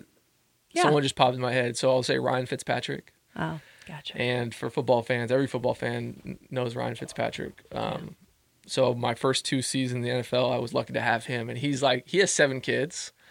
[0.72, 0.82] Yeah.
[0.82, 1.76] someone just popped in my head.
[1.76, 3.12] So I'll say Ryan Fitzpatrick.
[3.36, 4.16] Oh, gotcha.
[4.16, 7.62] And for football fans, every football fan knows Ryan Fitzpatrick.
[7.72, 8.16] Um,
[8.66, 11.58] So my first two seasons in the NFL, I was lucky to have him, and
[11.58, 13.12] he's like he has seven kids.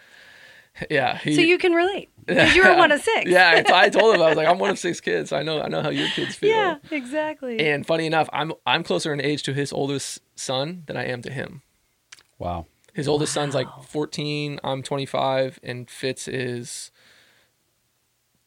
[0.88, 3.30] Yeah, he, so you can relate because you were one of six.
[3.30, 5.28] yeah, I, I told him I was like I'm one of six kids.
[5.28, 6.48] So I know I know how your kids feel.
[6.48, 7.60] yeah, exactly.
[7.60, 11.20] And funny enough, I'm I'm closer in age to his oldest son than I am
[11.22, 11.60] to him.
[12.38, 12.64] Wow.
[12.94, 16.90] His oldest son's like 14, I'm 25, and Fitz is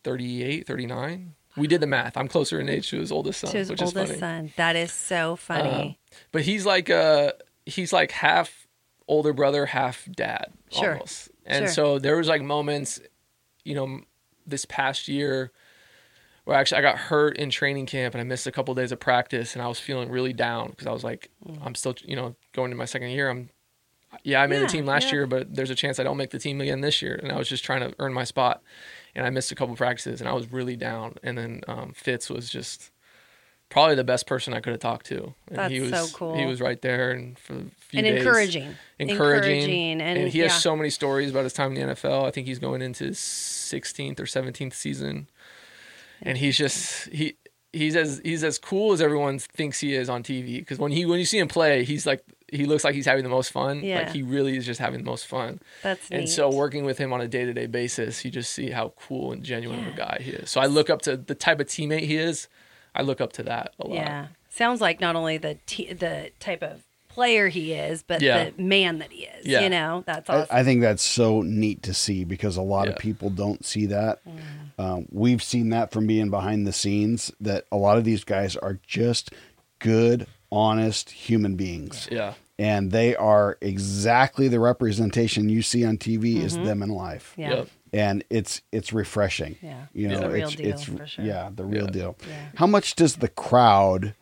[0.03, 1.33] 38, 39.
[1.57, 2.17] We did the math.
[2.17, 4.19] I'm closer in age to his oldest son, to his which is oldest funny.
[4.19, 4.53] son.
[4.57, 5.99] That is so funny.
[6.31, 7.31] But he's like uh
[7.65, 8.67] he's like half
[9.07, 10.93] older brother, half dad Sure.
[10.93, 11.29] almost.
[11.45, 11.73] And Sure.
[11.73, 12.99] so there was like moments,
[13.63, 14.01] you know,
[14.47, 15.51] this past year
[16.43, 18.91] where actually I got hurt in training camp and I missed a couple of days
[18.91, 21.29] of practice and I was feeling really down because I was like,
[21.63, 23.29] I'm still, you know, going to my second year.
[23.29, 23.49] I'm,
[24.23, 24.59] yeah, I made Mm.
[24.61, 25.13] Yeah, the team last yeah.
[25.13, 27.15] year, but there's a chance I don't make the team again this year.
[27.21, 28.61] And I was just trying to earn my spot,
[29.15, 31.15] and I missed a couple practices and I was really down.
[31.23, 32.91] And then um, Fitz was just
[33.69, 35.33] probably the best person I could have talked to.
[35.49, 36.35] And he was, That's so cool.
[36.35, 38.75] He was right there and for a few and days, encouraging.
[38.99, 40.57] encouraging, Encouraging, and, he has yeah.
[40.57, 42.25] so many stories about his time in the NFL.
[42.25, 45.29] I think he's going into his 16th or 17th season,
[46.21, 47.37] and he's just he
[47.73, 50.59] he's as he's as cool as everyone thinks he is on TV.
[50.59, 52.23] Because when he when you see him play, he's like
[52.55, 53.81] he looks like he's having the most fun.
[53.83, 53.99] Yeah.
[53.99, 55.59] Like he really is just having the most fun.
[55.83, 56.27] That's And neat.
[56.29, 59.31] so working with him on a day to day basis, you just see how cool
[59.31, 60.49] and genuine of a guy he is.
[60.49, 62.47] So I look up to the type of teammate he is.
[62.93, 63.95] I look up to that a lot.
[63.95, 68.49] Yeah, sounds like not only the t- the type of player he is, but Yeah.
[68.49, 69.45] the man that he is.
[69.45, 69.61] Yeah.
[69.61, 70.47] You know, that's I, awesome.
[70.57, 74.19] I think that's so neat to see because a lot of people don't see that.
[74.25, 74.39] Mm.
[74.83, 78.57] Um, we've seen that from being behind the scenes that a lot of these guys
[78.57, 79.31] are just
[79.79, 82.09] good, honest human beings.
[82.11, 82.33] Yeah.
[82.57, 87.31] And they are exactly the representation you see on TV is them in life.
[87.33, 87.41] Mm-hmm.
[87.41, 87.49] yeah.
[87.55, 87.67] Yep.
[87.93, 89.57] And it's it's refreshing.
[89.61, 89.85] Yeah.
[89.93, 91.25] You know, It's the real it's, deal, it's for sure.
[91.25, 91.91] yeah, the real Yeah.
[91.91, 92.17] deal.
[92.27, 92.45] Yeah.
[92.55, 94.15] How much does the crowd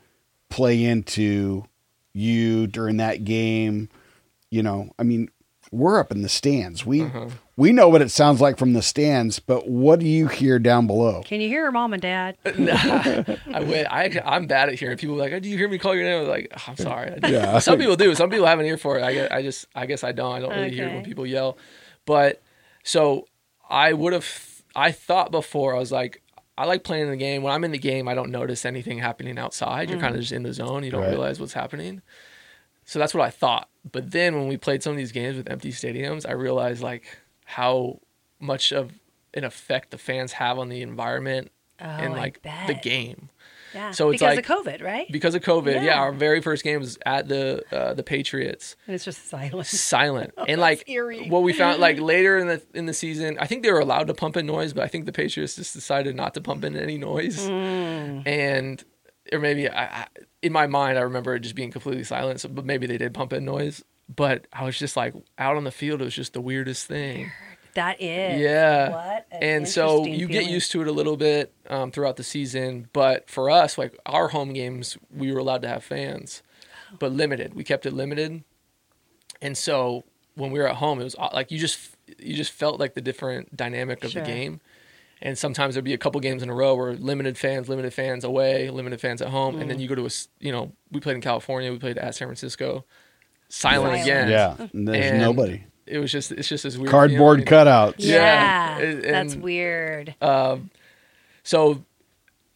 [0.49, 1.65] play into
[2.13, 3.89] you during that game?
[4.51, 5.29] You know, I mean,
[5.71, 6.85] we're up in the stands.
[6.85, 7.29] We Uh-huh.
[7.55, 10.87] We know what it sounds like from the stands, but what do you hear down
[10.87, 11.21] below?
[11.23, 12.35] Can you hear her mom and dad?
[12.45, 16.03] I, I, I'm bad at hearing people like, oh, "Do you hear me call your
[16.03, 17.59] name?" I was like, "Oh, "I'm sorry." Yeah.
[17.59, 18.15] Some people do.
[18.15, 19.03] Some people have an ear for it.
[19.03, 20.33] I, get- I just I guess I don't.
[20.33, 21.57] I don't really hear when people yell.
[22.05, 22.41] But
[22.83, 23.27] so
[23.69, 24.63] I would have.
[24.75, 26.21] I thought before I was like.
[26.55, 27.41] I like playing the game.
[27.41, 29.89] When I'm in the game, I don't notice anything happening outside.
[29.89, 30.21] You're kind of mm.
[30.21, 30.83] just in the zone.
[30.83, 31.09] You don't Right.
[31.09, 32.03] realize what's happening.
[32.85, 33.69] So that's what I thought.
[33.91, 37.05] But then when we played some of these games with empty stadiums, I realized like
[37.55, 37.99] how
[38.39, 38.91] much of
[39.33, 41.51] an effect the fans have on the environment
[41.81, 43.29] Oh, and like the game
[43.73, 43.89] Yeah.
[43.91, 45.11] So it's because like- of COVID, right?
[45.11, 45.73] because of COVID.
[45.75, 45.99] Yeah, Yeah.
[45.99, 48.75] our very first game was at the uh, the Patriots.
[48.85, 49.65] and it's just silent.
[49.65, 51.27] Silent and like eerie.
[51.29, 54.07] what we found like later in the in the season, I think they were allowed
[54.07, 56.75] to pump in noise, but I think the Patriots just decided not to pump in
[56.75, 57.39] any noise.
[57.49, 58.27] Mm.
[58.27, 58.83] And
[59.31, 60.07] or maybe I, I
[60.43, 62.39] in my mind I remember it just being completely silent.
[62.41, 63.83] So, but maybe they did pump in noise.
[64.13, 66.01] But I was just like out on the field.
[66.01, 67.31] It was just the weirdest thing.
[67.75, 68.39] That is.
[68.39, 68.89] Yeah.
[68.91, 72.23] What an and so you get used to it a little bit um, throughout the
[72.23, 72.87] season.
[72.93, 76.43] But for us, like our home games, we were allowed to have fans,
[76.99, 77.55] but limited.
[77.55, 78.43] We kept it limited.
[79.41, 80.03] And so
[80.35, 82.93] when we were at home, it was uh, like you just you just felt like
[82.93, 84.21] the different dynamic of Sure.
[84.21, 84.61] the game.
[85.21, 88.23] And sometimes there'd be a couple games in a row where limited fans, limited fans
[88.25, 89.81] away, limited fans at home, and then Mm.
[89.81, 92.85] you go to a you know we played in California, we played at San Francisco,
[93.53, 94.03] silent Silent.
[94.03, 94.29] again.
[94.29, 95.63] Yeah, and there's And nobody.
[95.85, 97.65] It was just it's just this weird Cardboard feeling.
[97.67, 97.95] cutouts.
[97.97, 98.79] Yeah.
[98.79, 100.15] Yeah, and- that's weird.
[100.21, 100.69] Um,
[101.43, 101.83] so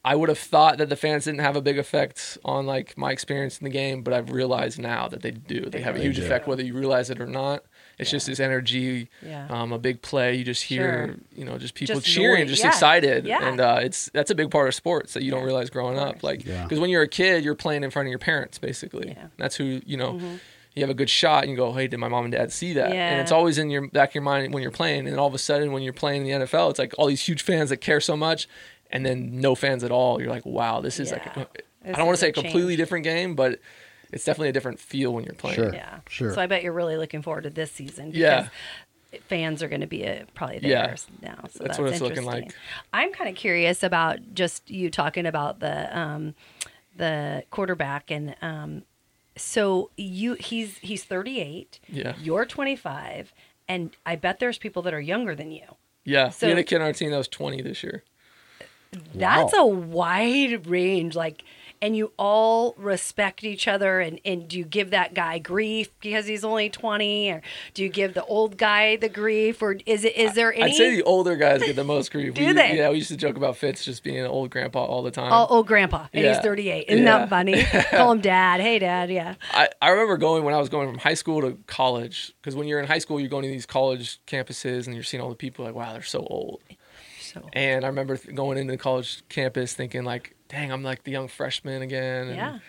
[0.06, 3.12] I would have thought that the fans didn't have a big effect on like my
[3.12, 5.66] experience in the game, but I've realized now that they do.
[5.66, 6.24] They have a huge do.
[6.24, 7.64] effect whether you realize it or not.
[8.00, 9.48] It's just this energy, Yeah.
[9.50, 10.36] um, a big play.
[10.36, 11.16] You just hear, Sure.
[11.36, 12.52] you know, just people Just cheering, noise.
[12.52, 12.70] just Yeah.
[12.70, 13.46] excited, Yeah.
[13.50, 16.24] and uh, it's that's a big part of sports that you don't realize growing up.
[16.24, 16.64] Like Yeah.
[16.64, 19.10] because when you're a kid, you're playing in front of your parents basically.
[19.10, 19.28] Yeah.
[19.38, 20.22] That's who you know.
[20.78, 22.74] You have a good shot, and you go, "Hey, did my mom and dad see
[22.74, 23.10] that?" Yeah.
[23.12, 25.08] And it's always in your back of your mind when you're playing.
[25.08, 27.22] And all of a sudden, when you're playing in the NFL, it's like all these
[27.28, 28.48] huge fans that care so much,
[28.92, 30.22] and then no fans at all.
[30.22, 31.32] You're like, "Wow, this is Yeah.
[31.36, 32.46] like I don't want to say a Change.
[32.48, 33.60] completely different game, but
[34.12, 35.56] it's definitely a different feel when you're playing.
[35.56, 35.74] Sure.
[35.74, 36.34] Yeah, Sure.
[36.34, 38.12] So I bet you're really looking forward to this season.
[38.12, 38.48] Because Yeah.
[39.30, 40.96] Fans are going to be uh probably Yeah.
[41.22, 42.44] now, so That's that's, what it's looking interesting.
[42.46, 42.54] like.
[42.94, 46.36] I'm kind of curious about just you talking about the um,
[46.96, 48.84] the quarterback, and um,
[49.38, 52.16] so you he's he's 38, Yeah.
[52.22, 53.34] you're 25,
[53.68, 55.64] and I bet there's people that are younger than you.
[56.04, 56.30] Yeah.
[56.30, 58.04] So- we had a kid on our team that was 20 this year.
[59.14, 59.60] That's Wow.
[59.60, 61.44] a wide range, like,
[61.82, 64.00] and you all respect each other.
[64.00, 67.42] And, and do you give that guy grief because he's only twenty, or
[67.74, 70.64] do you give the old guy the grief, or is it is there any?
[70.72, 72.34] I'd say the older guys get the most grief.
[72.36, 72.78] Do we, they?
[72.78, 75.32] Yeah, we used to joke about Fitz just being an old grandpa all the time.
[75.32, 76.86] Oh, old grandpa, and he's 38.
[76.88, 77.20] Isn't Yeah.
[77.20, 77.64] that funny?
[77.92, 78.60] Call him dad.
[78.62, 79.10] Hey, dad.
[79.10, 79.36] Yeah.
[79.52, 82.68] I, I remember going when I was going from high school to college because when
[82.68, 85.36] you're in high school, you're going to these college campuses and you're seeing all the
[85.36, 86.62] people like, wow, they're so old.
[87.54, 91.12] And I remember th- going into the college campus thinking like, dang, I'm like the
[91.12, 92.28] young freshman again.
[92.28, 92.60] And yeah,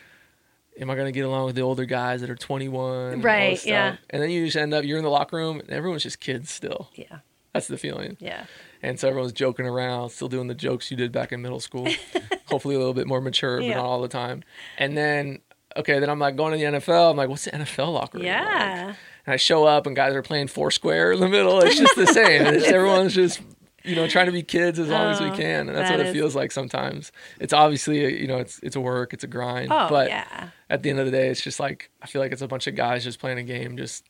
[0.80, 3.12] Am I gonna get along with the older guys that are 21?
[3.12, 3.68] and all Right, stuff?
[3.68, 3.96] yeah.
[4.10, 6.50] And then you just end up you're in the locker room and everyone's just kids
[6.52, 6.88] still.
[6.94, 7.18] yeah,
[7.52, 8.16] That's the feeling.
[8.20, 8.44] yeah.
[8.80, 11.88] And so everyone's joking around, still doing the jokes you did back in middle school.
[12.46, 13.74] Hopefully a little bit more mature, but Yeah.
[13.76, 14.44] not all the time.
[14.78, 15.40] And then
[15.76, 17.10] okay, then I'm like going to the NFL.
[17.10, 18.26] I'm like, what's the NFL locker room?
[18.26, 18.34] like?
[18.36, 18.86] Yeah.
[19.26, 21.60] And I show up and guys are playing foursquare in the middle.
[21.60, 22.46] It's just the same.
[22.54, 23.40] It's, everyone's just,
[23.88, 25.68] you know, trying to be kids as long as we Oh, can.
[25.68, 27.10] And that's that what it feels like sometimes.
[27.40, 29.72] It's obviously, you know, it's it's a work, it's a grind.
[29.72, 30.50] Oh, but yeah.
[30.70, 32.66] at the end of the day, it's just like I feel like it's a bunch
[32.66, 34.04] of guys just playing a game, just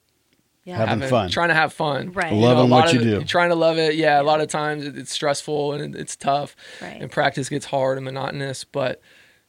[0.64, 0.76] Yeah.
[0.76, 1.30] Having having fun.
[1.30, 2.12] trying to have fun.
[2.12, 2.32] Right.
[2.32, 3.24] You Loving know, a lot what you of- do.
[3.24, 3.94] Trying to love it.
[3.94, 6.54] Yeah, a lot of times it's stressful and it's tough.
[6.82, 7.00] Right.
[7.00, 9.00] And practice gets hard and monotonous, but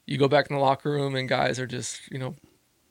[0.06, 2.36] you go back in the locker room and guys are just, you know,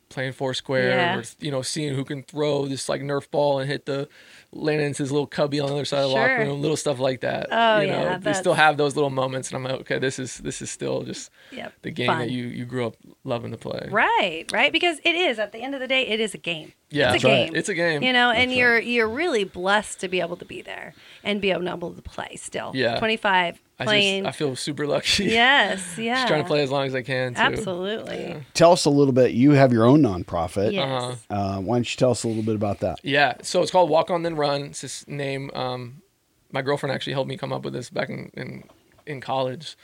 [0.09, 1.19] playing foursquare Yeah.
[1.19, 4.09] or you know, seeing who can throw this like Nerf ball and hit the
[4.53, 6.99] land into his little cubby on the other side of the locker room, little stuff
[6.99, 7.49] like that.
[7.51, 10.19] Oh, you know, yeah, they still have those little moments and I'm like, okay, this
[10.19, 11.73] is this is still just Yep.
[11.83, 12.19] the game Fun.
[12.21, 13.89] that you you grew up loving to play.
[13.91, 14.73] Right, right.
[14.73, 16.73] Because it is at the end of the day, it is a game.
[16.91, 17.15] Yeah.
[17.15, 17.47] it's a That's right.
[17.47, 17.57] game.
[17.57, 18.03] It's a game.
[18.03, 21.51] You know, and you're you're really blessed to be able to be there and be
[21.51, 22.73] able to play still.
[22.75, 22.99] Yeah.
[22.99, 24.25] twenty five I playing.
[24.25, 25.25] just I feel super lucky.
[25.27, 26.15] yes, yeah.
[26.17, 27.41] just trying to play as long as I can too.
[27.41, 28.37] Absolutely.
[28.55, 29.33] Tell us a little bit.
[29.33, 30.73] You have your own nonprofit.
[30.73, 30.87] Yes.
[31.31, 31.35] Uh-huh.
[31.35, 32.99] Uh, why don't you tell us a little bit about that?
[33.05, 34.63] Yeah, so it's called Walk On Then Run.
[34.63, 35.51] It's this name.
[35.55, 36.03] Um,
[36.51, 38.65] my girlfriend actually helped me come up with this back in in,
[39.07, 39.77] in college.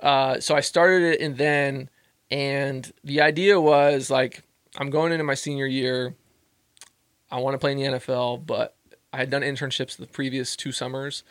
[0.00, 1.88] Uh, so I started it and then,
[2.30, 4.42] and the idea was like
[4.76, 6.14] I'm going into my senior year.
[7.30, 8.76] I want to play in the NFL, but
[9.12, 11.22] I had done internships the previous two summers.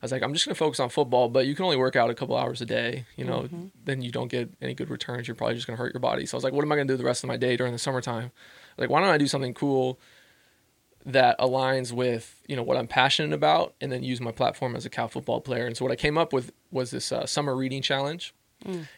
[0.00, 1.96] I was like, I'm just going to focus on football, but you can only work
[1.96, 3.04] out a couple hours a day.
[3.16, 3.48] You know,
[3.84, 5.26] then you don't get any good returns.
[5.26, 6.24] You're probably just going to hurt your body.
[6.24, 7.56] So I was like, what am I going to do the rest of my day
[7.56, 8.30] during the summertime?
[8.76, 9.98] Like, why don't I do something cool
[11.06, 14.84] that aligns with you know what I'm passionate about, and then use my platform as
[14.84, 15.66] a Cal football player.
[15.66, 18.34] And so what I came up with was this uh, summer reading challenge,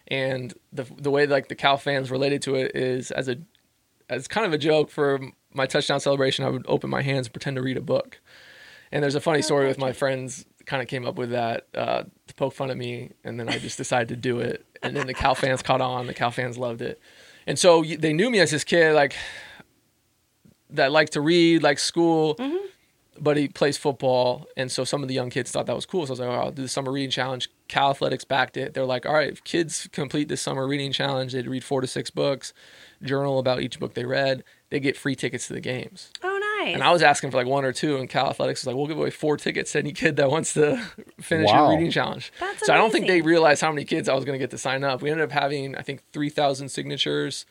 [0.09, 3.37] and the the way like the Cal fans related to it is as a
[4.09, 5.21] as kind of a joke for
[5.53, 6.45] my touchdown celebration.
[6.45, 8.21] I would open my hands and pretend to read a book.
[8.93, 10.47] And there's a funny story with my friends.
[10.67, 13.59] Kind of came up with that uh, to poke fun at me, and then I
[13.59, 14.65] just decided to do it.
[14.83, 16.07] And then the Cal fans caught on.
[16.07, 17.01] The Cal fans loved it,
[17.47, 19.15] and so they knew me as this kid like
[20.71, 22.39] that liked to read, like school,
[23.19, 24.47] but he plays football.
[24.57, 26.07] And so some of the young kids thought that was cool.
[26.07, 27.51] So I was like, oh, I'll do the summer reading challenge.
[27.69, 28.75] Cal Athletics backed it.
[28.75, 31.87] They're like, all right, if kids complete this summer reading challenge, they'd read four to
[31.87, 32.53] six books,
[33.03, 34.45] journal about each book they read.
[34.71, 36.11] They get free tickets to the games.
[36.23, 36.75] Oh, nice.
[36.75, 38.87] And I was asking for like one or two, and Cal Athletics was like, "We'll
[38.87, 40.77] give away four tickets to any kid that wants to
[41.21, 41.69] finish Wow.
[41.69, 44.25] your reading challenge." That's so I don't think they realized how many kids I was
[44.25, 45.03] going to get to sign up.
[45.03, 47.47] We ended up having, I think, three thousand signatures,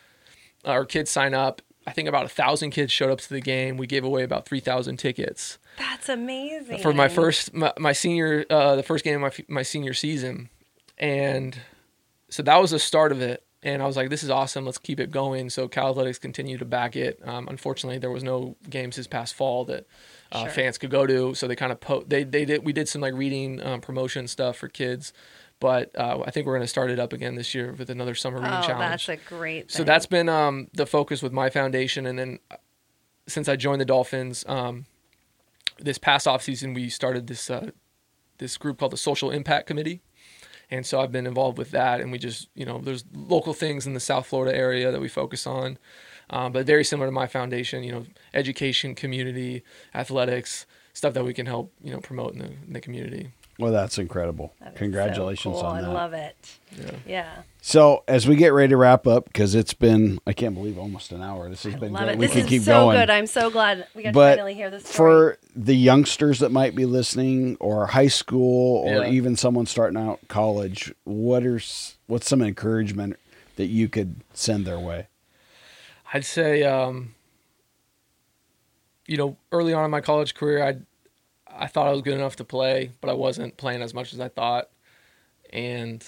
[0.65, 1.61] uh, or kids sign up.
[1.87, 3.75] I think about a thousand kids showed up to the game.
[3.75, 6.79] We gave away about three thousand tickets That's amazing.
[6.79, 10.49] for my first, my, my senior, uh, the first game of my my senior season,
[10.97, 11.57] and
[12.29, 13.43] so that was the start of it.
[13.61, 14.65] And I was like, this is awesome.
[14.65, 15.49] Let's keep it going.
[15.49, 17.19] So Cal Athletics continued to back it.
[17.25, 19.85] Um, unfortunately, there was no games this past fall that
[20.31, 20.49] uh, Sure.
[20.51, 21.33] fans could go to.
[21.35, 24.29] So they kind of po- they they did we did some like reading um, promotion
[24.29, 25.11] stuff for kids,
[25.59, 28.15] but uh, I think we're going to start it up again this year with another
[28.15, 29.05] summer reading Oh, challenge.
[29.07, 29.69] that's a great.
[29.71, 32.55] So that's been um, the focus with my foundation, and then uh,
[33.27, 34.85] since I joined the Dolphins, um,
[35.79, 37.71] this past off season we started this uh,
[38.37, 39.99] this group called the Social Impact Committee,
[40.71, 42.01] and so I've been involved with that.
[42.01, 45.07] And we just you know there's local things in the South Florida area that we
[45.07, 45.77] focus on,
[46.29, 47.83] um, but very similar to my foundation.
[47.83, 49.63] You know, education, community,
[49.93, 53.31] athletics, stuff that we can help you know promote in the, in the community.
[53.59, 54.53] Well, that's incredible.
[54.61, 55.65] That is so Congratulations cool.
[55.65, 55.89] on that.
[55.89, 56.35] I love it.
[56.77, 56.91] Yeah.
[57.05, 57.33] Yeah.
[57.61, 61.11] So, as we get ready to wrap up, because it's been, I can't believe almost
[61.11, 61.49] an hour.
[61.49, 62.13] This has been Love great.
[62.13, 62.17] it.
[62.19, 62.97] We This can is keep so going.
[62.97, 63.09] good.
[63.09, 64.95] I'm so glad we got but to finally hear this story.
[64.95, 69.09] for the youngsters that might be listening, or high school, or Yeah.
[69.11, 71.59] even someone starting out college, what are
[72.07, 73.19] what's some encouragement
[73.57, 75.07] that you could send their way?
[76.13, 77.13] I'd say, um,
[79.05, 80.77] you know, early on in my college career, I
[81.55, 84.19] I thought I was good enough to play, but I wasn't playing as much as
[84.19, 84.69] I thought,
[85.51, 86.05] and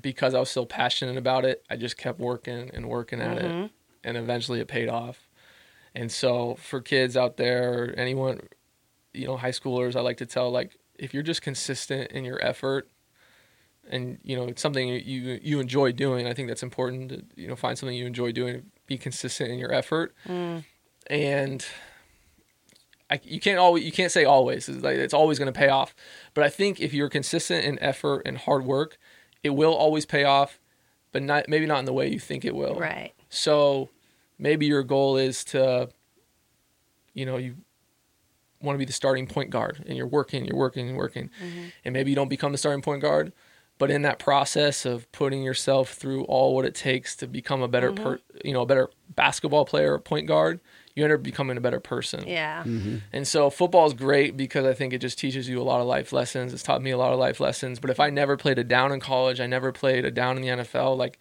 [0.00, 3.44] because I was still passionate about it, I just kept working and working at it,
[3.44, 3.66] mm-hmm.
[4.04, 5.28] and eventually it paid off.
[5.94, 8.40] And so, for kids out there, anyone,
[9.14, 12.42] you know, high schoolers, I like to tell like if you're just consistent in your
[12.44, 12.88] effort
[13.88, 17.46] and you know it's something you you enjoy doing i think that's important to you
[17.46, 20.14] know find something you enjoy doing be consistent in your effort.
[20.26, 20.64] Mm.
[21.08, 21.66] And
[23.10, 24.68] I, you can't always you can't say always.
[24.68, 25.94] It's, like, it's always going to pay off.
[26.34, 28.98] But i think if you're consistent in effort and hard work
[29.42, 30.58] it will always pay off
[31.12, 32.74] but not maybe not in the way you think it will.
[32.74, 33.12] Right.
[33.30, 33.88] so
[34.38, 35.88] maybe your goal is to,
[37.14, 37.56] you know, you
[38.60, 41.30] want to be the starting point guard and you're working, you're working, you're working.
[41.42, 41.64] Mm-hmm.
[41.84, 43.32] And maybe you don't become the starting point guard,
[43.78, 47.68] but in that process of putting yourself through all what it takes to become a
[47.68, 48.04] better mm-hmm.
[48.04, 50.60] per, you know, a better basketball player or point guard,
[50.96, 52.26] you end up becoming a better person.
[52.26, 52.64] Yeah.
[53.12, 55.86] And so football is great because I think it just teaches you a lot of
[55.86, 56.54] life lessons.
[56.54, 57.78] It's taught me a lot of life lessons.
[57.78, 60.42] But if I never played a down in college, I never played a down in
[60.42, 61.18] the NFL, like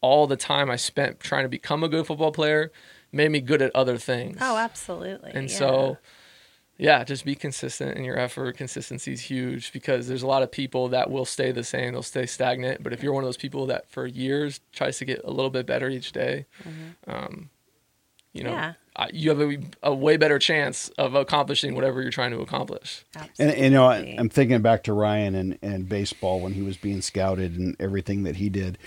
[0.00, 2.70] all the time I spent trying to become a good football player
[3.12, 4.38] made me good at other things.
[4.40, 5.32] Oh, absolutely.
[5.34, 5.58] And yeah.
[5.58, 5.98] so
[6.78, 8.56] yeah, just be consistent in your effort.
[8.56, 12.02] Consistency is huge because there's a lot of people that will stay the same, they'll
[12.02, 12.82] stay stagnant.
[12.82, 15.50] But if you're one of those people that for years tries to get a little
[15.50, 16.46] bit better each day,
[17.08, 17.50] um,
[18.32, 18.58] you know, Mm-hmm.
[18.60, 18.72] Yeah.
[19.00, 23.04] I- you have a, a way better chance of accomplishing whatever you're trying to accomplish.
[23.14, 23.54] And, Absolutely.
[23.54, 26.76] and, you know, I, I'm thinking back to Ryan and, and baseball when he was
[26.76, 28.78] being scouted and everything that he did.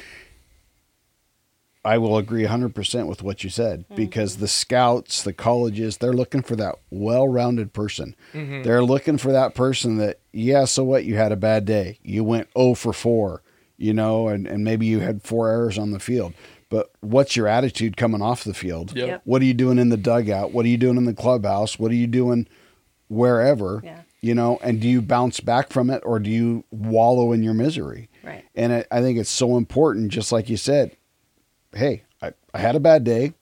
[1.85, 3.95] I will agree 100% with what you said mm-hmm.
[3.95, 8.15] because the scouts, the colleges, they're looking for that well rounded person.
[8.33, 8.63] Mm-hmm.
[8.63, 11.03] They're looking for that person that, yeah, so what?
[11.03, 11.99] You had a bad day.
[12.01, 13.41] You went 0 for 4,
[13.77, 16.33] you know, and, and maybe you had four errors on the field.
[16.73, 18.95] But what's your attitude coming off the field?
[18.95, 19.07] Yep.
[19.07, 19.21] Yep.
[19.25, 20.53] What are you doing in the dugout?
[20.53, 21.77] What are you doing in the clubhouse?
[21.77, 22.47] What are you doing
[23.09, 23.79] wherever?
[23.83, 23.99] Yeah.
[24.21, 27.53] You know, and do you bounce back from it or do you wallow in your
[27.53, 28.09] misery?
[28.23, 28.43] Right.
[28.55, 30.97] And I, I think it's so important, just like you said,
[31.75, 33.33] hey, I, I had a bad day.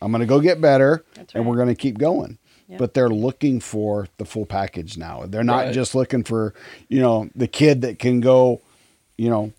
[0.00, 2.38] I'm going to go get better That's and we're going to keep going.
[2.66, 2.78] Yeah.
[2.78, 5.24] But they're looking for the full package now.
[5.26, 5.74] They're not Right.
[5.74, 6.54] just looking for,
[6.88, 8.62] you know, the kid that can go,
[9.18, 9.52] you know,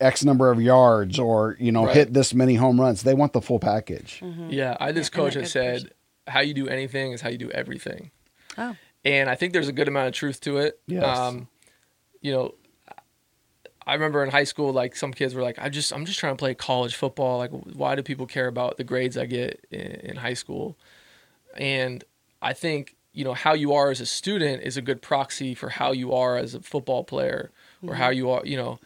[0.00, 1.96] X number of yards or, you know, Right.
[1.96, 3.02] hit this many home runs.
[3.02, 4.22] They want the full package.
[4.48, 5.18] Yeah, I had this Mm-hmm.
[5.20, 5.90] Yeah, coach a that said, person.
[6.28, 8.10] "How you do anything is how you do everything,"
[8.58, 8.76] Oh.
[9.04, 10.80] and I think there's a good amount of truth to it.
[10.86, 11.18] Yes.
[11.18, 11.48] Um,
[12.20, 12.54] you know,
[13.86, 16.34] I remember in high school, like some kids were like, "I just, I'm just trying
[16.34, 17.38] to play college football.
[17.38, 20.76] Like, why do people care about the grades I get in, in high school?"
[21.56, 22.04] And
[22.40, 25.70] I think you know how you are as a student is a good proxy for
[25.70, 27.50] how you are as a football player,
[27.84, 28.42] or how you are.
[28.44, 28.78] You know,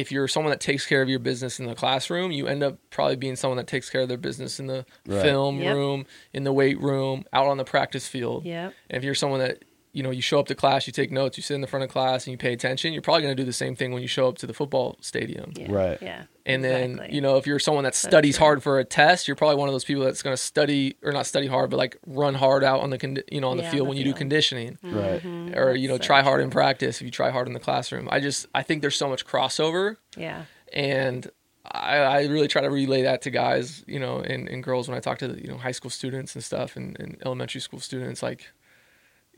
[0.00, 2.78] if you're someone that takes care of your business in the classroom, you end up
[2.90, 5.22] probably being someone that takes care of their business in the Right.
[5.22, 5.74] film Yep.
[5.76, 8.44] room, in the weight room, out on the practice field.
[8.46, 8.74] Yep.
[8.88, 11.36] And if you're someone that you know you show up to class, you take notes,
[11.36, 13.40] you sit in the front of class, and you pay attention, you're probably going to
[13.42, 15.52] do the same thing when you show up to the football stadium.
[15.56, 15.66] Yeah.
[15.70, 15.98] Right.
[16.00, 16.24] Yeah.
[16.46, 18.46] And then you know if you're someone that studies true.
[18.46, 21.12] hard for a test, you're probably one of those people that's going to study or
[21.12, 23.62] not study hard, but like run hard out on the condi- you know on the
[23.64, 24.18] Yeah, field the when you do field.
[24.18, 25.48] conditioning mm-hmm.
[25.48, 25.56] Right.
[25.58, 26.44] or you know so try hard true.
[26.44, 28.08] in practice if you try hard in the classroom.
[28.10, 30.44] I just I think there's so much crossover Yeah.
[30.72, 31.30] and
[31.72, 34.96] I, I really try to relay that to guys, you know, and, and girls when
[34.96, 37.78] I talk to the, you know high school students and stuff and, and elementary school
[37.80, 38.22] students.
[38.24, 38.48] Like,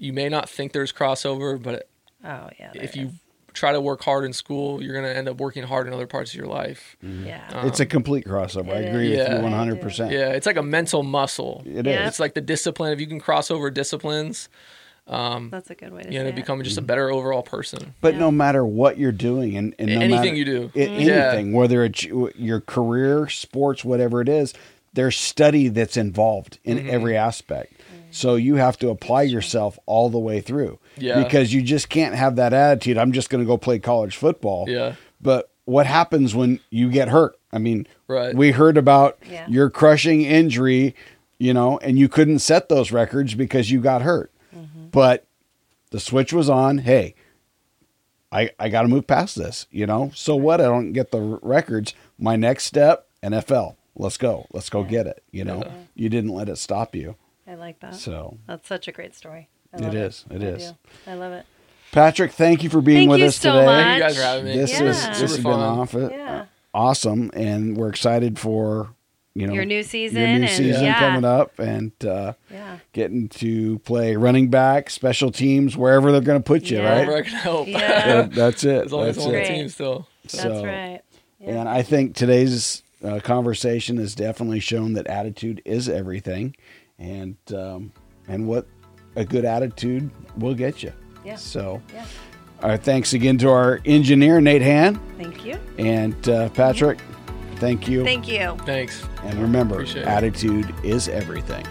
[0.03, 1.89] you may not think there's crossover, but
[2.25, 2.71] Oh yeah.
[2.75, 3.15] if there you is.
[3.53, 6.31] try to work hard in school, you're gonna end up working hard in other parts
[6.33, 6.97] of your life.
[7.05, 7.27] Mm-hmm.
[7.27, 7.49] Yeah.
[7.53, 8.71] Um, It's a complete crossover.
[8.73, 9.29] I agree is.
[9.29, 10.11] with you 100%.
[10.11, 11.63] yeah, it's like a mental muscle.
[11.67, 12.09] It is.
[12.09, 12.93] It's like the discipline.
[12.93, 14.49] If you can cross over disciplines,
[15.07, 16.37] um, That's a good way to you end up it.
[16.37, 16.87] becoming just a mm-hmm.
[16.87, 17.95] better overall person.
[18.01, 18.21] But Yeah.
[18.21, 20.71] no matter what you're doing, and, and no Anything matter, you do.
[20.75, 21.01] i- mm-hmm.
[21.01, 21.13] Yeah.
[21.33, 24.55] anything, whether it's your your career, sports, whatever it is,
[24.95, 26.91] there's study that's involved in Mm-hmm.
[26.91, 27.75] every aspect.
[28.13, 30.79] So you have to apply yourself all the way through.
[30.97, 31.23] Yeah.
[31.23, 32.99] Because you just can't have that attitude.
[32.99, 34.67] I'm just going to go play college football.
[34.69, 34.95] Yeah.
[35.21, 37.37] But what happens when you get hurt?
[37.53, 38.35] I mean, Right.
[38.35, 39.47] we heard about Yeah.
[39.49, 40.95] your crushing injury,
[41.39, 44.31] you know, and you couldn't set those records because you got hurt.
[44.55, 44.89] Mm-hmm.
[44.91, 45.25] But
[45.91, 46.79] the switch was on.
[46.79, 47.15] Hey,
[48.31, 50.11] I I got to move past this, you know.
[50.15, 50.61] So what?
[50.61, 51.95] I don't get the records.
[52.19, 53.77] My next step, NFL.
[53.95, 54.47] Let's go.
[54.53, 55.23] Let's go get it.
[55.31, 57.17] You know, you didn't let it stop you.
[57.53, 57.95] I like that.
[57.95, 59.49] So, That's such a great story.
[59.75, 59.95] I It.
[59.95, 60.71] It I is.
[60.71, 60.77] do.
[61.07, 61.45] I love it.
[61.93, 63.67] Patrick, thank you for being Thank with you us so today.
[63.67, 63.83] much.
[63.85, 64.57] Thank you guys for having me.
[64.57, 64.85] This Yeah.
[64.87, 65.61] is Super this has been fun.
[65.61, 66.45] off Yeah.
[66.73, 68.95] awesome, and we're excited for
[69.35, 70.99] you know Your new season your new and- season yeah.
[70.99, 72.79] coming up, and uh, Yeah.
[72.93, 76.79] getting to play running back, special teams, wherever they're going to put you.
[76.79, 76.85] Yeah.
[76.99, 77.07] Right?
[77.07, 77.69] Wherever I can help.
[77.69, 78.23] Yeah.
[78.23, 78.87] That's it.
[78.87, 79.31] as long That's I'm it.
[79.33, 79.47] Great.
[79.49, 80.07] team still.
[80.25, 81.01] That's So, right.
[81.41, 86.55] And I think today's uh, conversation has definitely shown that attitude is everything,
[87.03, 87.93] and um,
[88.29, 88.67] and what
[89.17, 90.93] a good attitude will get you.
[91.25, 91.35] Yeah.
[91.37, 92.05] So, Yeah.
[92.63, 95.59] our thanks again to our engineer Nate Han Thank you.
[95.79, 96.99] and uh, Patrick.
[97.57, 98.03] Thank you.
[98.05, 98.57] Thank you.
[98.65, 99.05] Thanks.
[99.25, 101.65] and remember, Appreciate attitude is everything.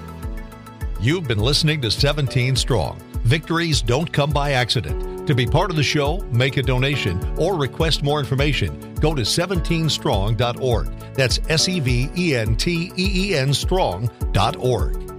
[1.02, 3.02] You've been listening to 17 Strong.
[3.24, 5.28] Victories don't come by accident.
[5.28, 9.22] To be part of the show, make a donation, or request more information, go to
[9.24, 10.88] 17strong.org.
[11.14, 15.11] That's S E V E N T E E N strong.org.